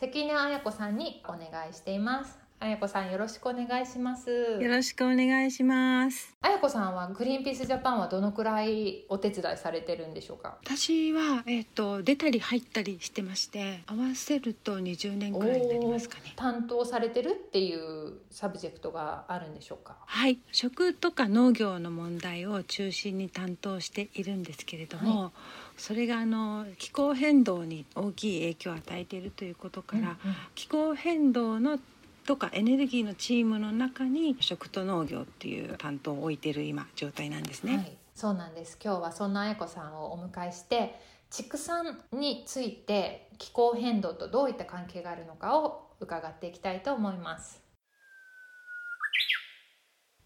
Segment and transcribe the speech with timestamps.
[0.00, 2.38] 関根彩子さんにお願いしています。
[2.60, 4.30] 彩子さんよろしくお願いします。
[4.30, 6.36] よろしくお願いします。
[6.40, 10.56] 彩子さんはグリーンピースジャパンはどのくらいお手伝いされてるんでしょうか？
[10.64, 16.32] 私は、えーと、出たり入ったりしてまして合わせると20年くらいになりますかね。
[16.36, 19.96] 担当されてるっていう subject があるんでしょうか？
[20.06, 20.38] はい。
[20.52, 25.30] 食とか農業の問題を中心に担当しているんですけれども、はい
[25.78, 30.16] それがあの気候変動に大きい影響を与えているということから、うんうん、
[30.54, 31.78] 気候変動の
[32.26, 37.76] とかエネルギーのチームの中に食と農業っていう担当を置いてる今状態なんですね。
[37.76, 47.62] はい、そうなんです今日はそんなあやこさんをお迎えして畜産について気候変動とどういった関係があるのかを伺っていきたいと思います。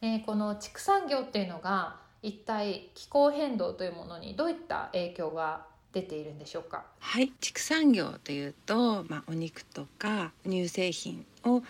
[0.01, 6.85] えー、この畜産業っていうのが一体気候変動というものにどういった影響が出ているんでしょうか？
[7.01, 11.63] はい畜産業というと、まあ、お肉とか乳製品を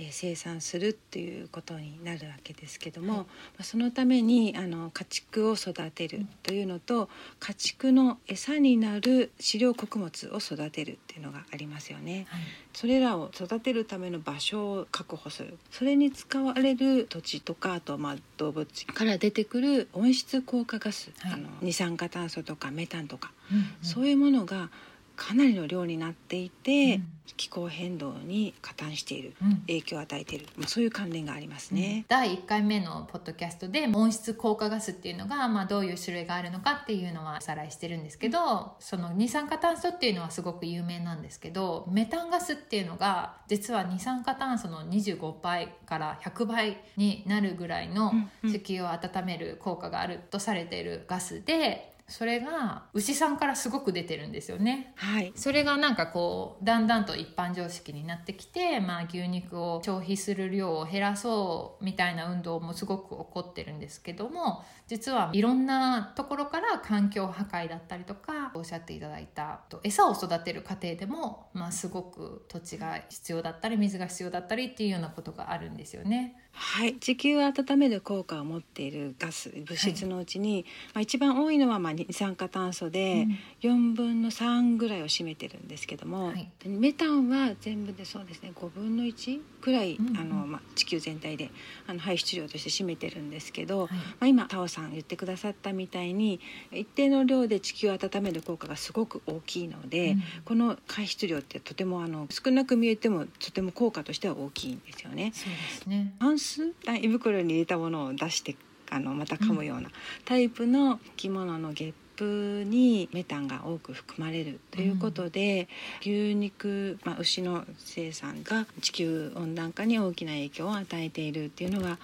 [0.00, 3.24] え生産するっていうことになるわけですけども、は
[3.60, 7.08] い、そのためにあの家畜を育てるというのと、うん、
[7.40, 12.26] 家畜の餌になる飼料穀物を育てるっていうのがありますよね。
[12.28, 12.40] はい、
[12.72, 15.58] それらを育てるための場所を確保する。
[15.72, 24.70] それに使われる土地とかあとまあ動物から出てくる温室効果ガス、はい、あの二酸化炭素とかメタンとか、うんうん、そういうものが
[25.18, 48.12] かなりの量になっていて、うん、気候変動に加担している、うん、影響を与えている、まあ、そういう関連がありますね、うん、第1回目のポッドキャストで温室効果ガスっていうのが、まあ、どういう種類があるのかっていうのはおさらいしてるんですけどその二酸化炭素っていうのはすごく有名なんですけどメタンガスっていうのが実は二酸化炭素の25倍から100倍になるぐらいの
[48.48, 54.92] 地球を温める効果があるとされているガスでそれが牛さんからすごく出てるんですよね。
[54.96, 55.32] はい。
[55.36, 76.36] それがなんかこうだんだんと一般常識になってきて、まあ牛肉を消費する量を減らそうみたいな運動もすごく起こってるんですけども、実はいろんなところから環境破壊だったりとかおっしゃっていただいた餌を育てる過程でも、まあ、すごく土地が必要だったり水が必要だったりっていうようなことがあるんですよね。
[76.58, 76.96] はい。
[76.96, 83.26] 地球を温める効果を持っているガス物質のうちに、はい、まあ、一番多いのはまあ二酸化炭素で
[83.62, 91.50] 4分の3ぐらいを占めてるんですけども、はい、メタンは全部でそうですね5分の1くらい、うんうん、あのまあ、地球全体で
[91.86, 96.40] あの排出量として占めてるんですけど、はい、まあ、今タオさん言ってくださったみたいに
[96.72, 105.32] 一定の量で地球を温める効果がすごく大きいので、うん、この排出量ってとてもあの少なく見えてもとても効果としては大きいんですよね。
[105.34, 106.14] そうですね。
[106.38, 106.47] ス
[106.86, 108.56] 胃袋に入れたものを出して
[108.90, 109.90] あのまた噛むような
[110.24, 114.90] タイプの生き物のゲップにメタンが多く含まれるとい。
[114.90, 115.68] うことで、
[116.04, 121.32] うん、牛肉、まあ、牛の生産が地球温暖化に大きな影響を与えてい。
[121.32, 121.68] るってい。
[121.68, 121.98] うのが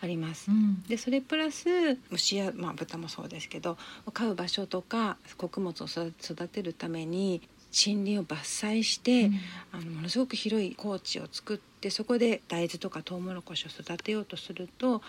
[0.00, 0.50] あります。
[0.50, 1.68] うん、でそれプラス
[2.10, 3.78] 牛や、まあ、豚もそうですけど
[4.12, 9.40] 飼う場所とか穀物を育てるために林を伐採して、うん、
[9.72, 15.02] あのものすごく広い高地を作ってそこで大豆とかトウモロコシを育てようとすると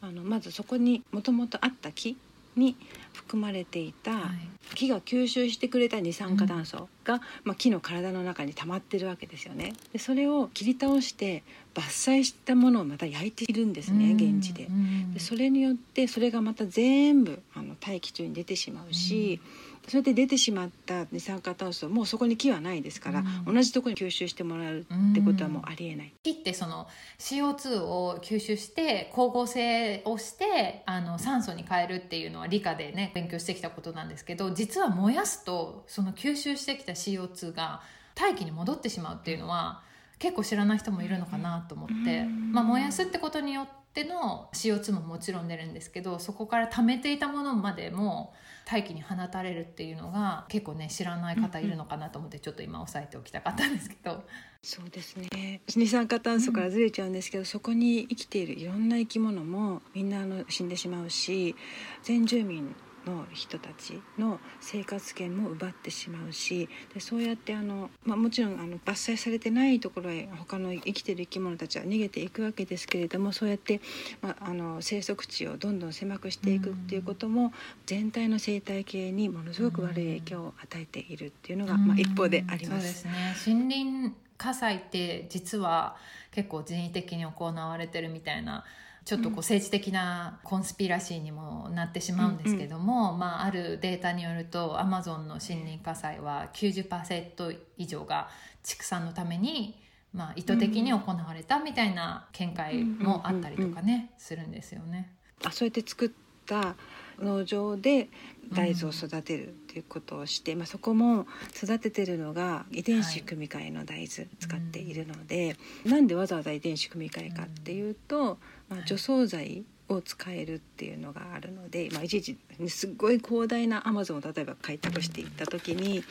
[0.00, 2.16] あのまずそこにもともとあった木
[2.56, 2.76] に
[3.12, 4.32] 含まれていた、
[4.74, 9.74] 木が吸収してくれた二酸化炭素が、うん、まあ、木の体の中に溜まってるわけですよね。
[9.92, 11.82] でそれを切り倒して伐
[12.18, 14.68] 採したものをまた焼いているんですね、現地で。
[15.14, 19.40] でそれによってそれがまた全部あの大気中に出てしまうし。
[19.62, 26.12] うんそれで出てしまった二酸化炭素もうそこに木はないですから、うん、同じところに吸収してもらうってことはもうありえない。
[26.22, 26.86] 木ってその
[27.18, 37.80] CO2 を吸収して光合成をしてあの酸素に変えるっていうのは理科でね勉強してきたことなんですけど実は燃やすとその吸収してきた CO2 が
[38.14, 39.82] 大気に戻ってしまうっていうのは
[40.18, 48.32] 結構知らない人もいるのかなと思って、まあ、燃やすってことによっての CO2 ももちろん出るんですけどそこから貯めていたものまでも
[48.64, 54.24] 大気に放たれるっていうのが結構ね知らない方いるのかなと思ってちょっと今押さえておきたかったんですけど。
[54.60, 61.54] そうですね二酸化炭素からずれちゃうんですけど、うん、そこに生きているいろんな生き物もみんなあの死んでしまうし
[62.02, 62.74] 全住民
[63.08, 73.80] の人たちの生活圏も奪ってしまうしでそうやってあの、まあ、もちろんあの伐採されてないところへ他の生きてる生き物たちは逃げていくわけですけれどもそうやって、
[74.20, 77.52] まあ、あの生息地をどんどん狭くしていくっていうことも
[77.86, 83.02] 全体の生態系にものすごく悪い影響を与えているっていうのが、まあ、一方であります。
[83.02, 85.96] そうですね森林火災って実は
[86.30, 88.64] 結構人為的に行われてるみたいな
[89.08, 98.28] ちょっとこう政治的なコンスピラシーにもなってしまうんですけども、うんうん、まあ、あるデータによるとアマゾンの森林火災は90%以上が
[98.62, 99.80] 畜産のために、
[100.12, 105.10] まあ、意図的に行われたみたいな見解もあったりとかね、するんですよね。
[105.42, 106.10] あそうやって作っ
[106.44, 106.76] た
[107.18, 108.10] 農場で
[108.52, 111.26] 大豆を育てるっていうことをして、うん、まあ、そこも
[111.56, 115.52] 育ててるのが遺伝子組み換えの大豆使っているので、は
[115.86, 118.38] い、なんでわざわざ遺伝子組み換えかっていうと、
[118.68, 122.36] まあ、除草剤を使えるっていうのがあるので、まあ、いちいち
[122.68, 126.04] すっごい広大なアマゾンを例えば開拓していった時に。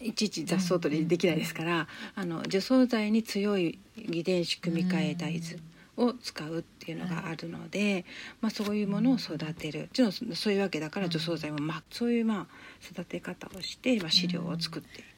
[0.00, 8.04] いちいち雑草取りできないですから、あの除草剤に強い遺伝子組み換え大豆を使うっていうのがあるので、
[8.40, 9.80] まあ、そういうものを育てる。
[9.80, 12.46] もちろんそういうわけだから除草剤も、まあ、そういうまあ
[12.88, 15.04] 育て方をして、まあ、飼料を作ってい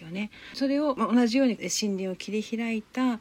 [0.00, 0.30] すよね。
[0.54, 3.20] それを、まあ、同じように森林を切り開いた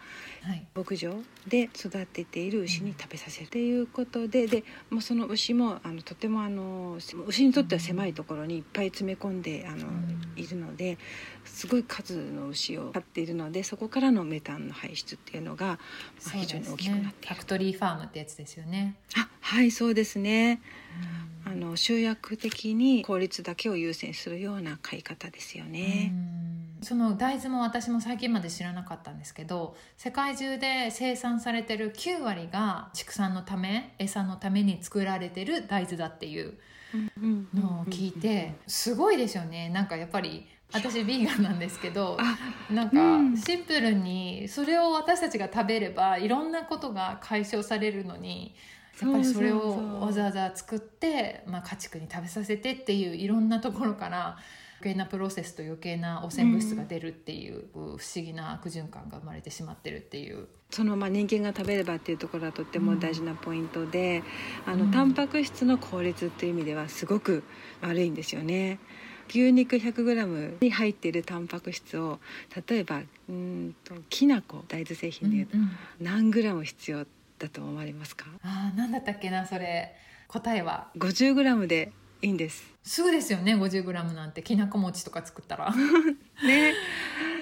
[0.73, 1.13] 牧場
[1.47, 6.97] で育てている牛に食べさせるっていうことででもうその牛もあのとてもあの
[7.27, 9.87] 牛にとっては狭いところにいっぱい詰め込んであの
[10.35, 10.97] いるので
[11.43, 15.77] すごい数の牛を飼っているのでそこからのメタンの排出っていうのが、ま
[16.27, 18.95] あ、非常に大きくなってね、ファクトリーファームってやつですよね。
[19.17, 20.61] あはいそうですね。
[21.45, 26.13] あの集約的に効率だけを優先するような飼い方ですよね。
[26.81, 36.53] その大豆も私も最近まで知らなかったんですけど世界中で生産されてる9割が畜産のため餌のために作られてる大豆だっていう
[37.53, 39.69] のを聞いてすごいですよね。
[39.69, 42.17] なんかやっぱり私ビーガンなんですけど
[42.69, 48.55] なんかシンプルにそれを私たちが食べればいろんなことが解消されるのに
[49.01, 54.37] やっぱりそれをわざわざ作ってまあ、家畜に食べさせてっていういろんなところから
[54.81, 60.47] 余計なプロセスと余計な汚染物質が出るっていう、不思議な悪循環が生まれてしまってるっていう。
[60.69, 64.23] そのまあ人間が食べればっていうところはとっても大事なポイントで、
[64.67, 67.43] うん、あのタンパク質の効率っていう意味ではすごく
[67.81, 68.79] 悪いんですよね。
[69.29, 72.19] 牛肉 100g に入っているタンパク質を
[72.67, 75.57] 例えばうんときな粉大豆製品でいうと
[75.99, 77.05] 何グラム必要
[77.37, 79.95] だと思われますか、あ何だったっけなそれ。
[80.27, 80.89] 答えは。
[80.97, 81.91] 50g で
[82.21, 84.41] いいんですすぐですよね 50g なんて。
[84.41, 85.71] きなこ餅とか作ったら。
[86.43, 86.73] ね。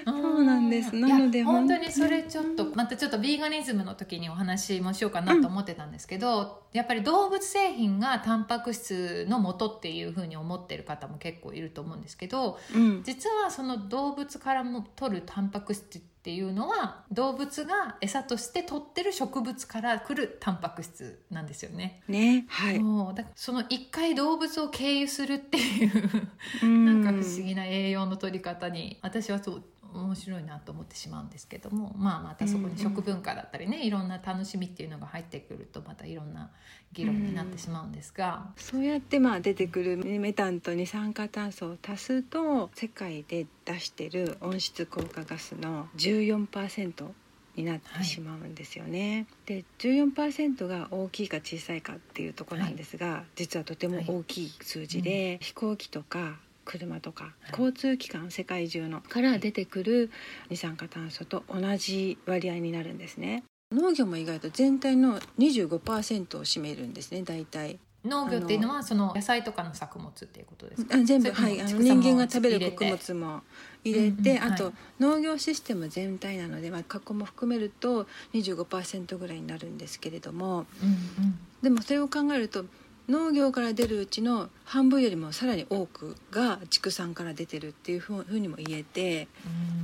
[0.04, 0.94] そうなんです。
[0.94, 22.02] なので本当にそれちょっとまたちょっとビーガニズムの時にお話もしようかなと思ってたんですけど、うん、やっぱり動物製品がタンパク質の元っていうふうに思ってる方も結構いると思うんですけど、うん、実はその動物からも取るタンパク質ってていうのは動物が餌として取ってる植物から来るタンパク質なんですよね。
[22.06, 22.78] ねはい。
[22.80, 29.62] もうだその一回動物を経由するっていうなんか不思議な栄養の取り方に私はそう
[29.94, 36.50] 面白いなと思ってしまうんですけども、まあ、またそこに食文化だったりね、うんうん、いろんな楽しみっていうのが入ってくるとまたいろんな
[36.92, 47.08] 議論になってしまうんですが、うん、そうやってまあ出てくるメタンと二酸化炭素を足すと世界で出してる温室効果ガスの14%
[47.56, 49.26] になってしまうんですよね。
[49.46, 55.32] はい、で14%が大きいか小さいかっていうところなんですが、はい、実はとても大きい数字で、はい。
[55.32, 56.38] うん、飛行機とか
[56.68, 60.10] 車とか交通機関世界中のから出てくる
[60.50, 63.42] 二酸化炭素と同じ割合になるんですね。
[63.72, 67.78] 農業も意外と全体の25%を占めるんですね大体。
[68.04, 70.98] 農業っていうのはその野菜とかの作物っていうことですか？
[70.98, 73.42] 全部はいあの人間が食べる穀物も
[73.82, 82.66] 入れて、うんうん、あと、はい、農業システム全体なので、まあ、加工も含めると25%ぐらいになるんですけれども、うんうん、でもそれを考えると
[83.08, 89.28] 農業から出るうちの半分よりもさらに多くが畜産から出てるっていうふうにも言えて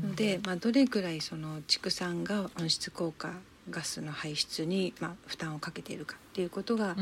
[0.02, 3.30] ので、まあ、どれくらいその畜産が温室効果
[3.70, 6.96] ガスの排出に、まあ、負担をかけているかっていうことが、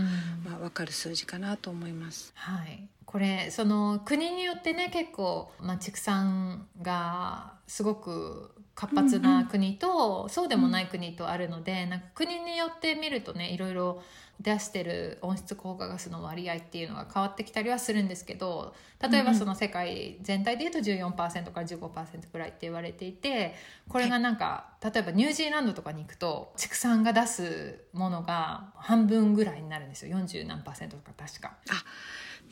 [0.44, 2.32] まあ、分かる数字かなと思います。
[2.36, 2.88] はい。
[3.04, 14.02] これその国によってね結構、まあ、畜産がすごく活発な国と、うんうん、そうでもない国とあるので、なんか国によって見るとねいろいろ
[14.42, 21.16] 出してる温室効果ガスの割合っていうのが変わってきたりはするんですけど例えばその世界全体でいうと14%
[21.52, 21.88] から15%
[22.32, 23.54] ぐらいって言われていて
[23.88, 30.16] これがなんか例えばニュージーランドとかに行くと畜産が出すものが半分ぐらいになるんですよ。
[30.18, 30.76] 40何とか
[31.16, 31.56] 確か。
[31.70, 31.84] あ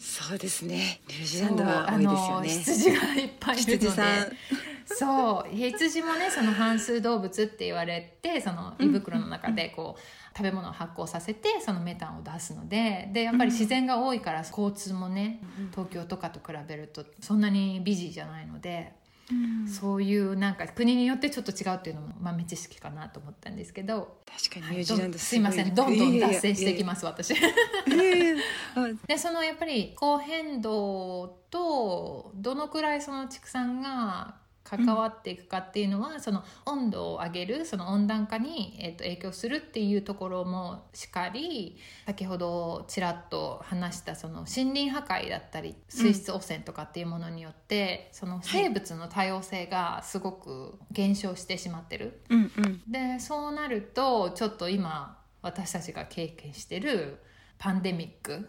[0.00, 1.02] そうですね。
[1.08, 2.88] ニュージーランドは多いですよね。
[2.88, 4.02] 羊がいっぱいいるので。
[4.86, 5.54] そう。
[5.54, 15.42] 羊もねその半数動物って言われてその胃袋の中でこう、食べ物を発酵させてそのメタンを出すのででやっぱり自然が多いから交通もね、
[15.72, 18.98] 東京とかと比べるとそんなにビジーじゃないので。
[19.30, 24.20] うん、そういうなんか国によってちょっと違うっていうのも豆知識かなと思ったんですけど。
[24.26, 27.34] 確かにニュージーランドすいませんどんどん脱線していきます私。
[29.06, 34.39] でそのやっぱり気候変動とどのくらいその畜産が
[34.70, 52.20] 関わっていくかっていうのは、うん、その温度を上げるその温暖化に、えー、と影響するっていうところもしかり先ほどちらっと話したその森林破壊だったり水質汚染とかっていうものによって、うん、その生物の多様性がすごく減少してしまってる。
[52.30, 57.18] うんうん、でそうなるとちょっと今私たちが経験してる
[57.58, 58.48] パンデミック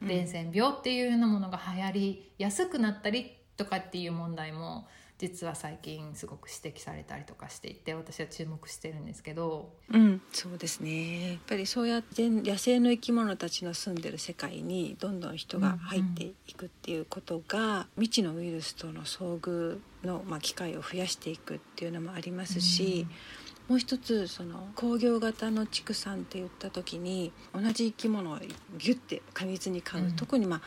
[0.00, 4.86] 伝染病っていうようなものが流行りやすくなったりとかっていう問題も
[5.22, 11.34] 実は最近すごく指摘されたりとかしていて私は注目してるんですけど、うん、そうですね。
[11.34, 23.06] やっぱりそうやって野生の生き物たちの住んでる世界にどんどん人が入っていくっていうことが、未知のウイルスとの遭遇の、まあ、機会を増やしていくっていうのもありますし、
[23.72, 28.38] もう一つその工業型の畜産って言った時に同じ生き物を
[28.76, 30.60] ギュッて過密に飼う、うん、特にまあ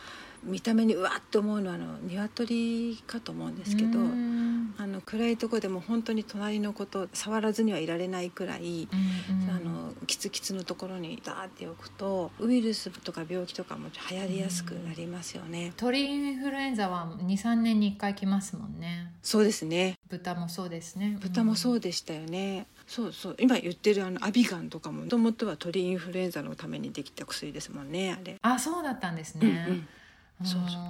[0.43, 8.95] 見た目にうわっと思うのはあの鶏かと思うんですけどあの暗いとこでも本当に隣のこと触らずにはいられないくらい、う
[9.35, 15.73] んうん、あのキツキツのところにダーって置くとウイルスとか病気とかも流行りやすくなりますよね。
[15.77, 19.13] 鳥インフルエンザは23年に1回来ますもんね。
[19.21, 19.99] そうですね。
[20.09, 21.17] 豚もそうですね。
[21.21, 22.65] 豚もそうでしたよね。
[22.87, 23.35] そうそう。
[23.39, 28.37] 今言ってるあのアビガンとかももともとは鳥インフルエンザのためにできた薬ですもんねあれ。
[28.41, 29.87] あそうだったんですね、うん
[30.41, 30.45] うん。
[30.45, 30.81] そうそう。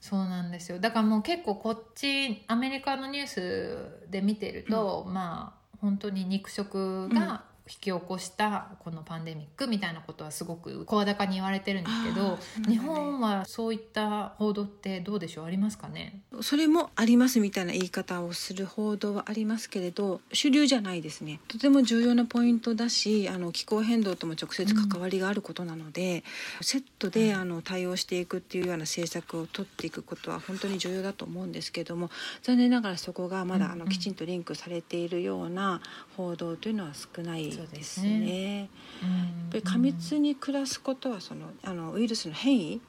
[0.00, 0.78] そうなんですよ。
[0.78, 15.46] だからもう結構こっちアメリカのニュースで見てると、うん、まあ本当に肉食が引き起こしたこのパンデミックみたいなことはすごく声高に言われてるんですけど、ね、日本はそういった報道ってどうでしょう？
[15.46, 16.20] ありますかね？
[16.42, 21.40] それもありますみたいな言い方をする報道はありますけれど主流じゃないですね。
[21.48, 26.22] とても重要なポイントだしあの気候変動とも直接関わりがあることなので、
[26.58, 32.10] うん、セットであの対応していくっていうような政策を取っていくことは本当に重要だと思うんですけれども
[32.42, 35.80] 残念ながらそこがまだあのきちんとリンクされているような
[36.16, 38.18] 報道というのは少ないですね。
[38.18, 38.70] ね
[39.02, 42.80] うん、やっぱり過密に暮らすことはそのあのウイルスの変異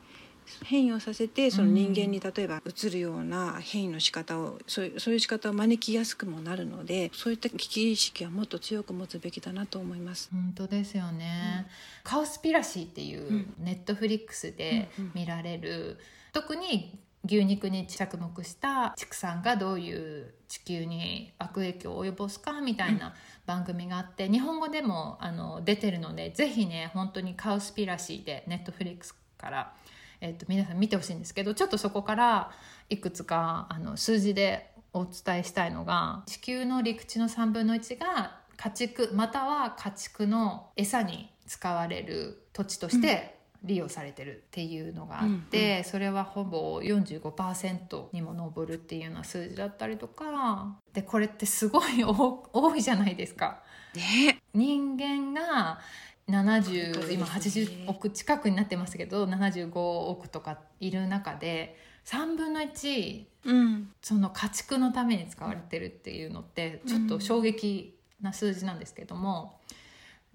[0.63, 10.29] 変異をさせてその人間に例えばうつるような変異の仕方をそういうそういう仕方を招きやすくもなるのでそういった危機意識はもっと強く持つべきだなと思います。
[10.31, 11.65] 本当ですよね、
[12.03, 15.97] うん、カオスピラシーっていうネットフリックスで見られる、うんうん、
[16.31, 23.13] 特に牛肉に着目した畜産がどういう地球に悪影響を及ぼすかみたいな
[23.45, 29.73] 番組があって、日本語でもあの出てるのでぜひね本当にカウスピラシーでネットフリックスから、
[30.21, 32.51] えーと、皆さん見てほしいんですけどちょっとそこから
[32.89, 43.34] いくつかあの数字でお伝えしたいのが地球の陸地の3分の1が家畜または家畜の餌に使われる土地として
[43.65, 53.61] 利用されてるっていうのがあって、うんうん、それはほぼ45%にも上るっていうような数字だったりとかでこれってすごい多いじゃないですか。
[53.95, 55.79] ね、人間が
[56.29, 69.59] 70、ね、今80億近くになってますけど75億とかいる中で3分の1、うん、その家畜のために使われてるっていうのってちょっと衝撃な数字なんですけども。
[69.69, 69.75] うん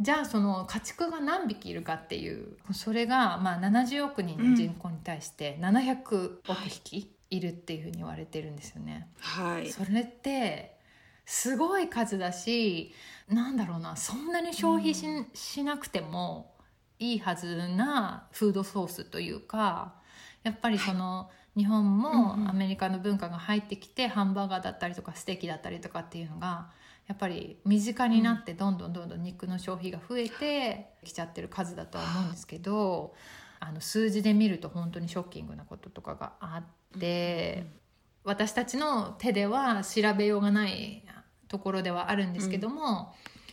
[0.00, 9.08] じゃあその家畜が何匹いるかっていうそれがまあ70億人の人口に対して700億匹いるっていうふうに言われてるんですよね。
[9.18, 10.78] はい、それって
[11.26, 12.92] すごい数だし
[13.28, 16.54] なんだろうなそんなに消費しうん、しなくても
[16.98, 19.94] いいはずなフードソースというか
[20.42, 26.70] やっぱりその、はい、日本もアメリカの文化が入ってきて、ハンバーガーだったりとかステーキだったりとかっていうのが
[27.10, 33.14] やっぱり身近になってどんどんどんどん肉の消費が増えてきちゃってる数だとは思うんですけど
[33.58, 37.66] あの数字で見ると本当にショッキングなこととかがあって
[38.22, 41.02] 私たちの手では調べようがない
[41.48, 43.12] ところではあるんですけども、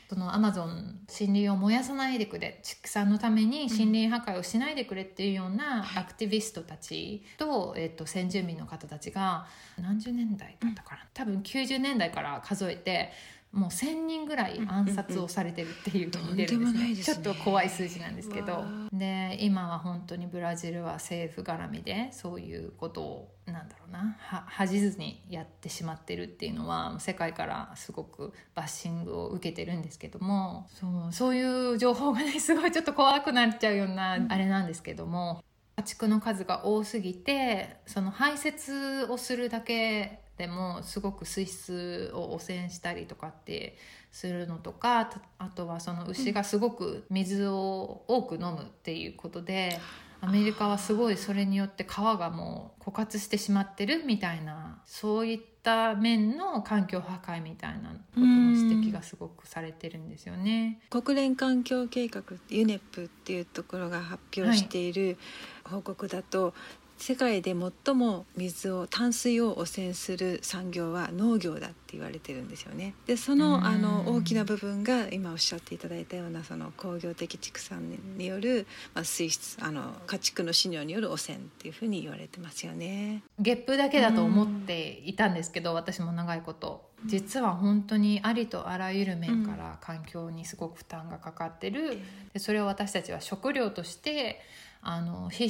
[0.10, 9.48] そのアマゾン森林を燃やさないでくれ畜産のために森林破壊をしないでくれっていうようなアクティビストたちと,、えー、と先住民の方たちが
[9.78, 13.12] 何十年代だったかな多分90年代から数えて
[13.52, 18.54] もう1,000人ぐらい暗殺をされてるっていうふうに出るんですね,、ちょっと怖い数字なんですけど。
[18.54, 30.68] わで今は本当にブラジルは政府絡みでそういうことをなんだろうなは恥じずにやってしまってるっていうのは世界からすごくバッシングを受けてるんですけども。
[30.70, 35.44] そうそういう情報がねすごいちょっと怖くなっちゃうようなあれなんですけども。
[35.80, 43.78] 家畜の数が多すぎてその排泄をするだけでもすごく水質を汚染したりとかって
[44.12, 49.80] するのとかあとはその牛がすごく水を多く飲むっていうことで、
[50.22, 60.82] アメリカはすごいそれによって川がもう枯渇してしまってるみたいなそういった面の環境破壊みたいなことの指摘がすごくされてるんですよね。
[60.90, 65.18] 国連環境計画ユネップっていうところが発表している
[65.64, 66.54] 報告だと、
[66.98, 72.96] 世界で最も水を淡水を汚染する産業は農業だって言われてるんですよね。
[73.06, 83.24] でそうんのあの大きな部分が今おっしゃっていただいたようなその工業的畜産による、まあ、水質あの家畜の飼料による汚染っていうふうに言われてますよね。
[83.40, 92.00] ゲップだけだと思っていたんですけど、私も長いこと実は本当にありとあらゆる面から環境にすごく負担がかかってる、
[92.34, 94.42] でそれを私たちは食料として
[94.82, 95.46] あの必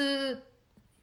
[0.00, 0.38] 須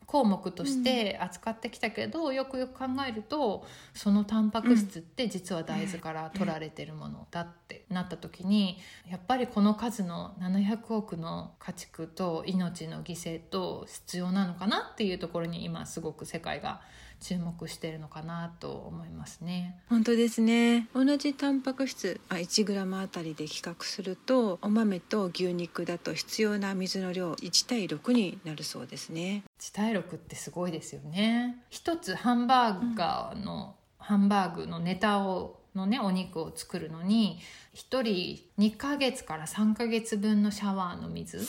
[0.06, 8.78] 項目として扱ってきたけど、よくよく考えるとそのタンパク質って実は大豆から取られてるものだってなった時に
[9.10, 16.82] やっぱりこの数の700億の家畜と命の犠牲と必要なのかなっていうところに今すごく世界が
[17.24, 19.80] 注目してるのかなと思いますね。
[19.88, 20.90] 本当ですね。
[20.94, 29.44] 同じタンパク質あ 1g あたりで比較するとお豆と牛肉だと必要な水の量1対6になるそうですね。
[29.58, 31.64] 地対6ってすごいですよね。
[31.70, 37.40] 一つハンバーガーの、ハンバーグのネタをのねお肉を作るのに
[37.74, 41.40] 1人2ヶ月から3ヶ月分のシャワーの水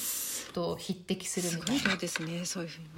[0.53, 1.83] と匹敵するすみたいな。
[1.83, 2.89] ごい量ですねそういうふうに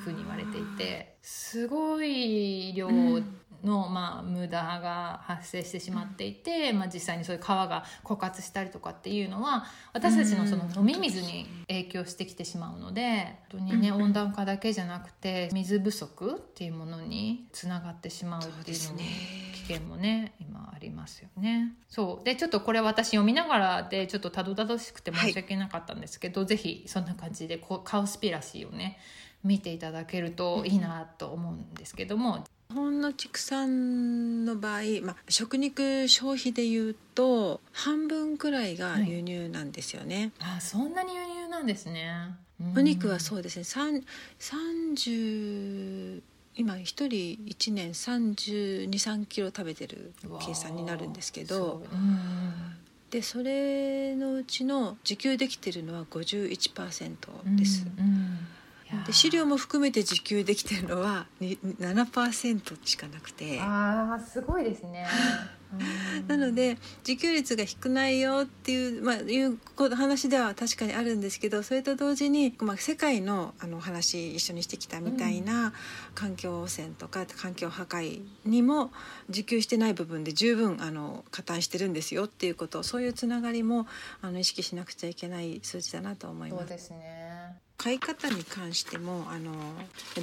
[0.00, 2.88] ふうに言われていてすごい量
[3.62, 21.74] の、まあ、無駄が発生してしまっていて、まあ、実際にそういう川が枯渇したりとかっていうのは私たちのその飲み水に影響してきてしまうので本当にね温暖化だけじゃなくて水不足っていうものにつながってしまうっていうのも危険もね今ありますよね。
[21.88, 22.24] そう。
[22.24, 28.98] でちょっとこれ私読みながらでちょっとたどたどしくて申し訳なかったんですけど、ぜひそんな感じでこうカウスピラシーをね
[29.44, 42.36] 見ていただけるといいなと思うんですけども、日本の畜産の場合、まあ、食肉消費でいうと半分くらいが輸入なんですよね、あそんなに輸入なんですね。
[42.60, 42.78] うん。
[42.78, 43.64] お肉はそうですね。
[43.64, 44.04] 三
[44.38, 46.22] 30
[46.56, 50.12] 今一人1年3 2 3キロ食べてる
[50.44, 51.82] 計算になるんですけど。
[53.10, 57.84] でそれのうちの自給できてるのは51%です。
[57.98, 58.38] うんうん
[59.06, 65.06] で飼料も含めて自給できてるのはに7%しかなくてあーすごいですね。
[65.72, 75.72] うんなので自給率が低ないよっていう,、まあ、いうこ話では確かにあるんですけどそれと同時に、まあ、世界のあの話一緒にしてきたみたいな
[76.14, 78.92] 環境汚染とか環境破壊にも
[79.28, 83.86] 自給してない部分で十分あの加担してるんですよっていうことそういうつながりも
[84.22, 86.60] あの意識しなくちゃいけない数字だなと思います。
[86.60, 87.56] そうですね。
[87.76, 89.52] 飼い方に関してもあの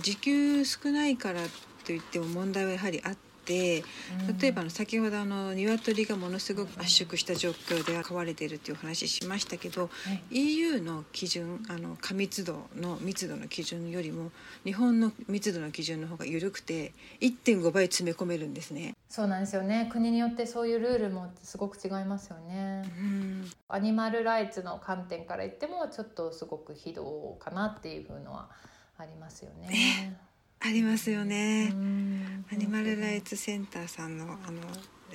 [0.01, 1.39] 時給少ないから
[1.85, 3.83] といっても問題はやはりあって
[4.39, 9.87] 例えばあの先ほどあの鶏がものすごく圧縮した状況で飼われているというお話しましたけどは
[10.31, 14.31] い EU の基準あの過密度の密度の基準よりも
[14.65, 18.95] 日本の密度の基準の方が緩くて1.5倍詰め込めるんですね。
[19.09, 19.89] そうなんですよね。
[19.91, 22.83] 国によってそういうルールもすごく違いますよね。
[22.97, 28.49] うんアニマルライツの観点から言ってもちょっとすごく非道かなっていうのは
[28.97, 30.17] ありますよね。
[30.59, 31.69] ありますよね。
[31.71, 34.61] うんアニマルライツセンターさんのあの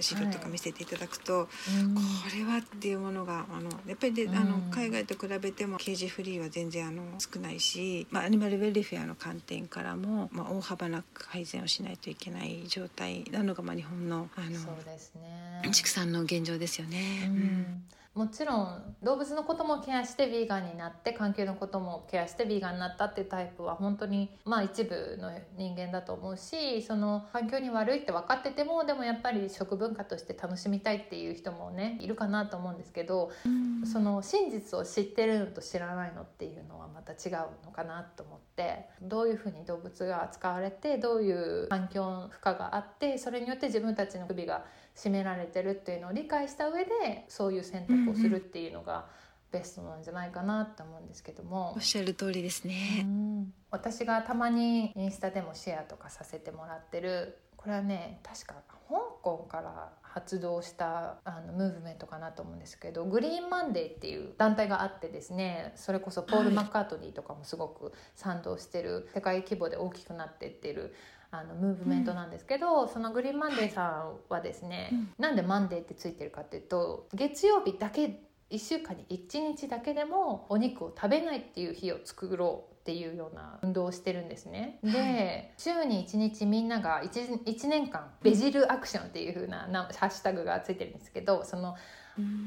[0.01, 2.01] 資料とか見せていただくと、うんこ
[2.35, 15.69] れはっていうものがあのやっぱりで、うんあの海外と比べてもケージフリーは全然あの少ないし、まあ、アニマルウェルフェアの観点からも、まあ、大幅な改善をしないといけない状態なのが、まあ、日本のあそうのですね。
[15.73, 17.25] 畜産の現状ですよね。
[17.27, 49.07] うんもちろん動物のこともケアしてヴィーガンになって環境のこともケアしてヴィーガンになったっていうタイプは本当にまあ一部の人間だと思うしその環境に悪いって分かっててもでもやっぱり食文化として楽しみたいっていう人もねいるかなと思うんですけど、うん、その真実を知ってるのと知らないのっていうのはまた違うのかなと思ってどういうふうに動物が扱われてどういう環境負荷があってそれによって自分たちの首が締められてるっていうのを理解した上でそういう選択をするっていうのが
[49.51, 51.73] ベストなんじゃないかなと思うんですけども。
[51.77, 57.39] おっしゃる通りですね、うん、私がたまにインスタでもシェアとかさせてもらってる。
[57.57, 58.55] これはね確か
[58.93, 70.95] 香港から発動したあのムーブメントかなと思うんですけどグリーンマンデーっていう団体があってですねそれこそポール・マッカートニーとかもすごく賛同してる、世界規模で大きくなっていってる
[71.33, 84.79] あのムーブメントなんですけど、うん、そのグリーンマンデーさんはですね、うん、なんでマンデーってついてるかっていうと月曜日だけ1週間に1日だけでもお肉を食べないっていう日を作ろうっていうような運動をしてるんですね。
[84.83, 91.77] で週に1日みんなが 1, 1年間ベジルアクションっていう風ななハッシュタグがついてるんですけどその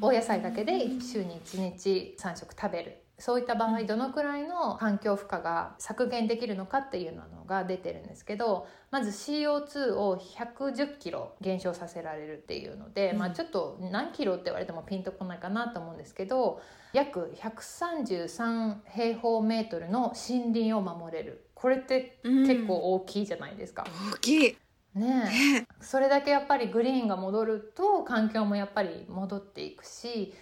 [0.02, 21.46] お野菜だけで週に1日3食食べるそういった場合どのくらいの環境負荷が削減できるのかっていうのが出てるんですけどまず CO2 を110キロ減少させられるっていうので、うん、まあ、ちょっと何キロって言われてもピンとこないかなと思うんですけど約133平方メートルの森林を守れる。
[21.54, 23.86] これって結構大きいじゃないですか。
[24.06, 24.58] うん、大きい。
[24.94, 30.34] ねそれだけやっぱりグリーンが戻ると環境もやっぱり戻っていくし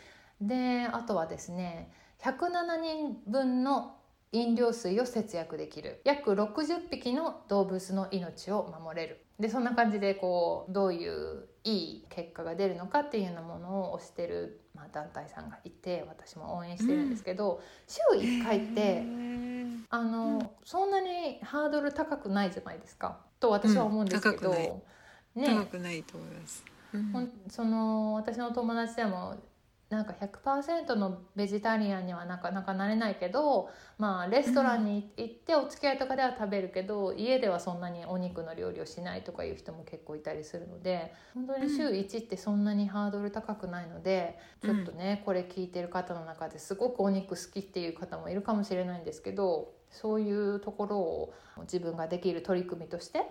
[0.42, 1.92] であとはですね
[2.24, 3.96] 107人分の
[4.32, 6.02] 飲料水を節約できる。
[6.06, 9.26] 約60匹の動物の命を守れる。
[9.40, 19.04] でそんな感じでこうどういういい結果が出るのかっていうようなものを推してる、まあ、団体さんがいて私も応援してるんですけど、うん、週1回って
[19.90, 23.20] あのそんなにハードル高くないじゃないですか。
[23.40, 24.82] と私は思うんですけど、
[25.36, 26.64] うん、ね、高くないと思います。
[26.94, 29.36] うん、その私の友達でも
[29.94, 53.22] なんか100%のベジタリアンにはなかなかなれないけど、まあ、レストランに行ってお付き合いとかでは食べるけど、うん、家ではそんなにお肉の料理をしないとかいう人も結構いたりするので本当に週1ってそんなにハードル高くないので、ちょっとねこれ聞いてる方の中ですごくお肉好きっていう方もいるかもしれないんですけどそういうところを自分ができる取り組みとして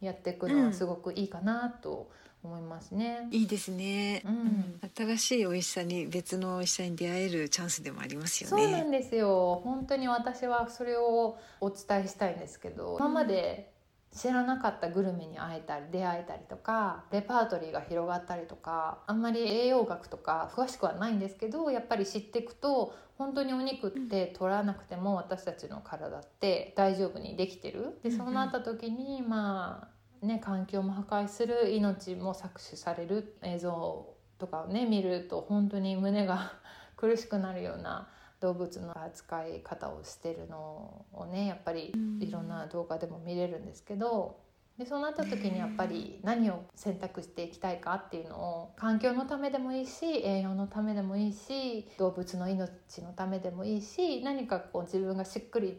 [0.00, 2.10] やっていくのはすごくいいかなと
[2.42, 3.28] 思いますね。
[3.30, 8.62] いいですね、うん、新しい美味しさに別の美味しさに出会えるチャンスでもありますよね。
[8.62, 9.60] そうなんですよ。
[9.64, 13.72] 本当に私はそれをお伝えしたいんですけど、今まで
[14.14, 36.52] 知らなかったグルメに会えたり出会えたりとかレパートリーが広がったりとかあんまり栄養学とか詳しくはないんですけどやっぱり知っていくと本当にお肉って取らなくても私たちの体って大丈夫にできてるでそうなった時にまあね、環境も破壊する命も搾取される映像とかをね見ると本当に胸が
[36.96, 38.08] 苦しくなるような
[38.40, 44.38] 動物の扱い方をしてるのをねやっぱりいろんな動画でも見れるんですけど
[44.78, 52.70] でそうなった時にやっぱり何を選択していきたいかっていうのを環境のためでもいいし栄養のためでもいいし動物の命
[53.02, 55.78] のためでもいいし何かこう自分がしっくり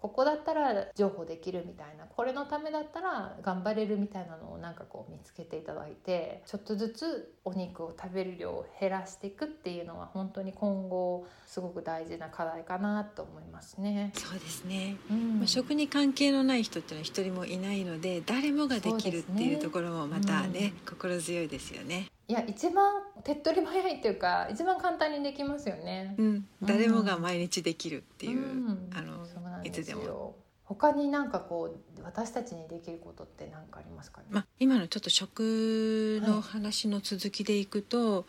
[0.00, 14.12] ここだったら譲歩できるみたいなこれのためだったら頑張れるみたいなのをなんかこう見つけていただいてちょっとずつお肉を食べる量を減らしていくっていうのは本当に今後すごく大事な課題かなと思いますね。
[14.14, 22.06] そうですね、うん、まあ、食に関係のない人っていうのは一人もいないので誰もができるっていうところもまたね、ねうん、心強いですよね。
[22.26, 22.84] いや一番
[23.24, 26.14] 手っ取り早いっていうか一番簡単にできますよね。
[26.18, 29.26] うん、誰もが毎日できるっていう、うん、あの
[29.64, 30.36] いつでも。
[30.70, 38.22] 他になんかこう私たちにできることって何かありますかね、まあ、今のちょっと食の話の続きでいくと、は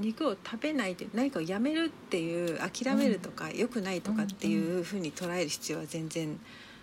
[0.00, 6.40] い、肉を食べないで何かをやめるっていう諦めるとか、うん、良くないとかっていうふうに捉える必要は全然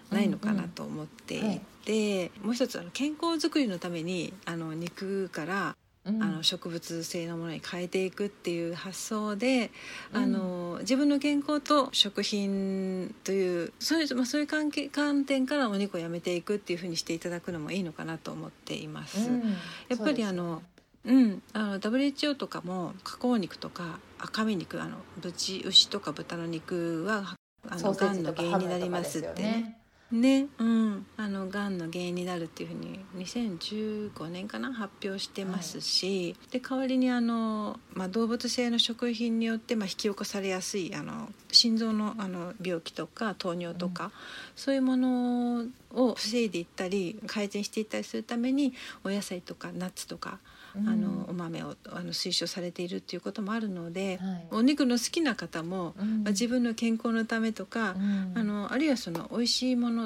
[0.10, 1.50] ないのかなと思っていて、うん。
[1.50, 5.76] うんはい、もう一つあの健康づくりのためにあの肉から
[6.08, 9.72] あの植物性のものに変えていくっていう発想で、
[10.14, 19.30] うん、あの自分の健康と食品というそういう,、まあ、そういう関係観点からお肉をやめていくっていうふうにしていただくのもいいのかなと思っています。
[19.30, 19.42] うん、
[19.90, 20.62] やっぱりあの
[21.06, 27.38] うん、あの WHO とかも加工肉とか赤身肉あのブチ牛とか豚の肉は
[27.70, 29.78] あのがんの原因になりますってね。
[30.12, 31.06] ねうん。
[31.18, 44.12] あのがんの原因になるっていうふうに2015年かな発表してますし、で代わりにあの、まあ、動物性の食品によって、まあ、引き起こされやすいあの心臓のあの病気とか糖尿とか、
[44.56, 50.40] そういうものを防いでいったり改善していったりするためにお野菜とかナッツとか
[50.86, 54.48] あのお豆をあの推奨されているっていうこともあるので、はい。
[54.52, 56.24] お肉の好きな方も、うん。
[56.24, 58.34] まあ、自分の健康のためとか、うん。
[58.36, 59.97] あのあるいはその美味しいもの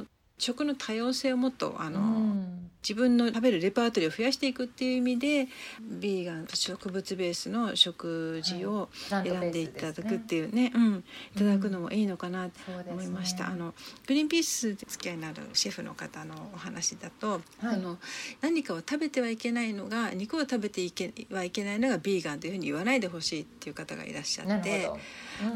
[0.42, 2.72] 食の多様性をもっとあの、うん。
[2.82, 5.48] 自分の食べるレパートリーを増やしていくっていう意味で
[5.82, 11.04] ビーガン植物ベースの食事を選んでいただくっていうね、うん、
[11.36, 12.54] いただくのもいいのかなと
[12.90, 13.48] 思いました。
[13.48, 13.74] あの
[14.08, 17.42] グリーンピースで付き合いのあるシェフの方のお話だと、はい。
[17.64, 17.98] あの
[18.42, 24.90] 何かを食べてはいけないのが肉を食べていけはいけないのがビーガンというふうに言わないでほしいっていう方がいらっしゃって。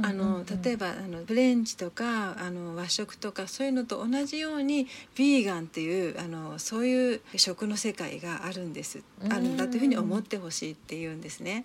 [0.01, 9.33] あの例えばばあのフレンチとかあの和食とかそういうのと同じようにビーガンっていうあのそういう食の世界があるんですうん。
[9.33, 11.63] あるんだというふうに思ってほしいっていうんですね。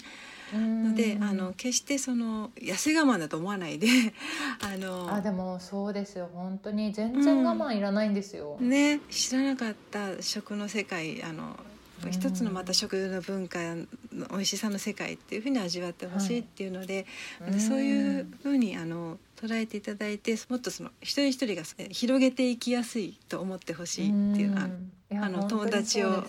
[0.52, 3.86] のであの決してその痩せ我慢だと思わないで
[4.60, 6.28] あのあでもそうですよ。
[6.34, 11.69] 本当に全然我慢いらないんですよ、ね知らなかった食の世界あのうん
[12.08, 13.86] 一つのまた食の文化の
[14.30, 17.06] 美味しさの世界っていうふうに味わってほしいっていうので、
[17.46, 24.68] うんそういうふうにあの捉えていただいてもっとその一人一人がえ広げていきやすいと思ってほしいっていうのは、
[25.12, 26.22] あの友達を。
[26.22, 26.28] そ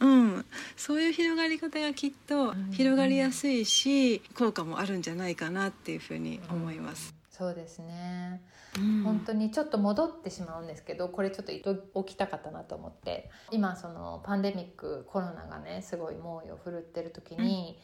[0.00, 0.44] うん、
[0.76, 7.21] そういう広がり方がきっとうん広がりやすいし、効果もあるんじゃないかなっていうふうに思います。
[7.42, 8.40] そうですね。
[8.78, 9.02] うん。
[9.02, 13.30] 本当にちょっと戻ってしまうんですけどこれちょっと言っておきたかったなと思って。
[13.50, 17.80] 今そのパンデミックコロナがねすごい猛威を振るってる時に、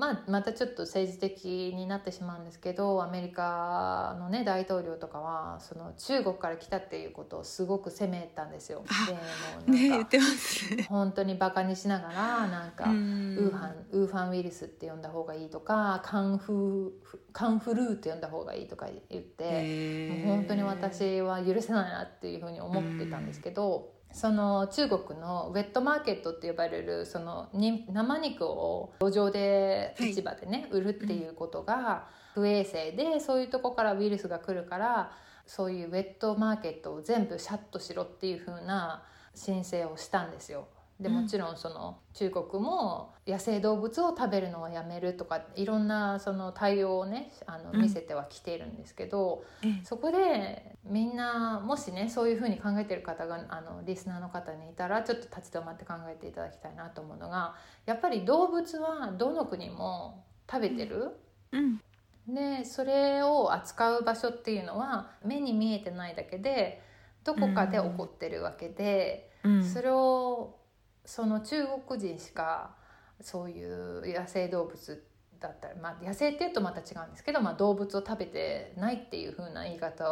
[0.00, 8.82] まあ、またちょっと政治的になってしまうんですけどアメリカのね大統領とかはその中国から来たっていうことをすごく責めたんですよ。
[8.88, 9.20] あでも
[9.68, 10.86] うねなんか言ってますね。
[10.88, 35.12] 本当にバカにしながらなんか、うんウーハンウーファンウイルスって呼んだ方がいいとかカンフーカンフルーって呼んだ方がいいとか言って、もう本当に私は許せないなっていうふうに思ってたんですけど、その中国のウェットマーケットって呼ばれるそのに生肉を路上ではい市場でね、売るっていうことが不衛生でそういうとこからウイルスが来るから
[35.46, 39.02] そういうウェットマーケットを全部シャットしろっていうふうな
[39.34, 40.66] 申請をしたんですよ。
[41.00, 47.80] でうんもちろんその中国も野生動物を食べるのはやめるとかいろんなその対応をねあのうん。
[47.80, 49.84] 見せてはきているんですけど、ええ。
[49.84, 57.54] そこでみんなもしねそういうふうに考えてる方があのリスナーの方にいたらちょっと立ち止まって考えていただきたいなと思うのが
[57.86, 61.16] やっぱり動物はどの国も食べてる。
[61.52, 61.80] うん。
[62.28, 66.82] でそれを扱う場所っていうのは目に見えてないだけで
[67.24, 69.64] どこかで起こってるわけで、うん。
[69.64, 70.59] それを
[71.04, 72.74] その中国人しか
[73.20, 75.04] そういう野生動物
[75.40, 80.04] だったり、まあ、野生っていうとまた違うんですけど、まあ、動物を食べてないっていう風な言い方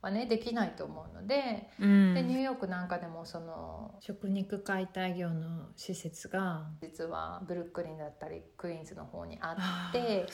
[0.00, 2.14] はねできないと思うのでうん。
[2.14, 10.26] でニューヨークなんかでもその食肉解体業の施設が実はブルックリンだったりクイーンズの方にあって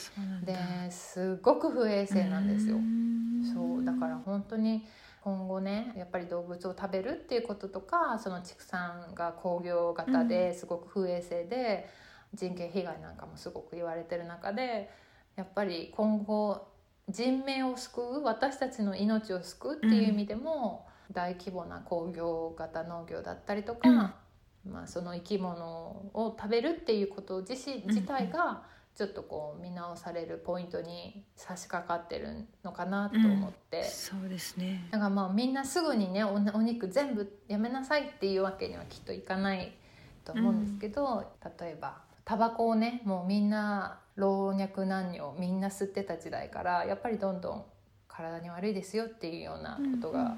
[0.45, 2.75] ですごく不衛生なんですよ。
[2.75, 2.79] う。
[2.79, 3.43] ん。
[3.53, 4.85] そうだから本当に
[5.25, 11.89] 今後ねやっぱり動物を食べるっていうこととかその畜産が工業型ですごく不衛生で、
[12.35, 14.87] 人権被害なんかもすごく言われてる中で
[15.35, 16.67] やっぱり今後
[17.09, 24.15] 人命を救う私たちの命を救うっていう意味でも、大規模な工業型農業だったりとか、
[24.67, 25.65] まあ、その生き物
[26.13, 28.63] を食べるっていうこと自身自体が
[28.95, 34.87] ちょっとこう見直されるポイントに差し掛かってるのかなと思って、そうですね。
[34.89, 39.75] だからまあみんなすぐにねおお肉全部やめなさいっていうわけにはきっといかない
[40.23, 41.25] と思うんですけど、
[41.59, 47.65] 例えばタバコをねもうみんな老若男女みんな吸ってた時代からやっぱりどんどん
[48.07, 50.37] 体に悪いですよっていうようなことうんうんが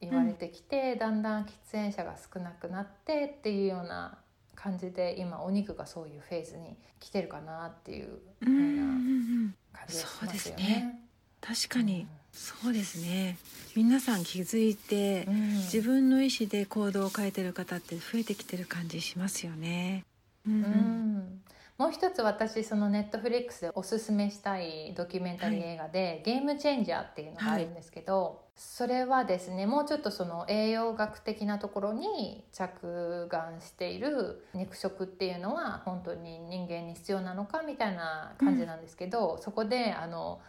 [0.00, 4.18] 言われてきて、だんだん喫煙者が少なくなってっていうような
[4.56, 8.08] 感じで今お肉がそういうフェーズに来てるかなっていうよ
[8.42, 11.00] ううんうんうなん感じがしますよそうですね。
[11.40, 12.06] 確かに。
[12.32, 13.38] そうですね。
[13.76, 15.52] 皆さん気づいてうん。
[15.58, 20.04] 自分の意思で行動を変えてる方って増えてきてる感じしますよね。
[20.46, 20.64] うん。
[20.64, 21.40] うん
[21.78, 40.40] もう一つ私そのネットフリックスでおすすめしたいドキュメンタリー映画で「ゲームチェンジャー」っていうのがあるんですけど、それはですねもうちょっとその栄養学的なところに着眼している肉食っていうのは本当に人間に必要なのかみたいな感じなんですけど、そこであの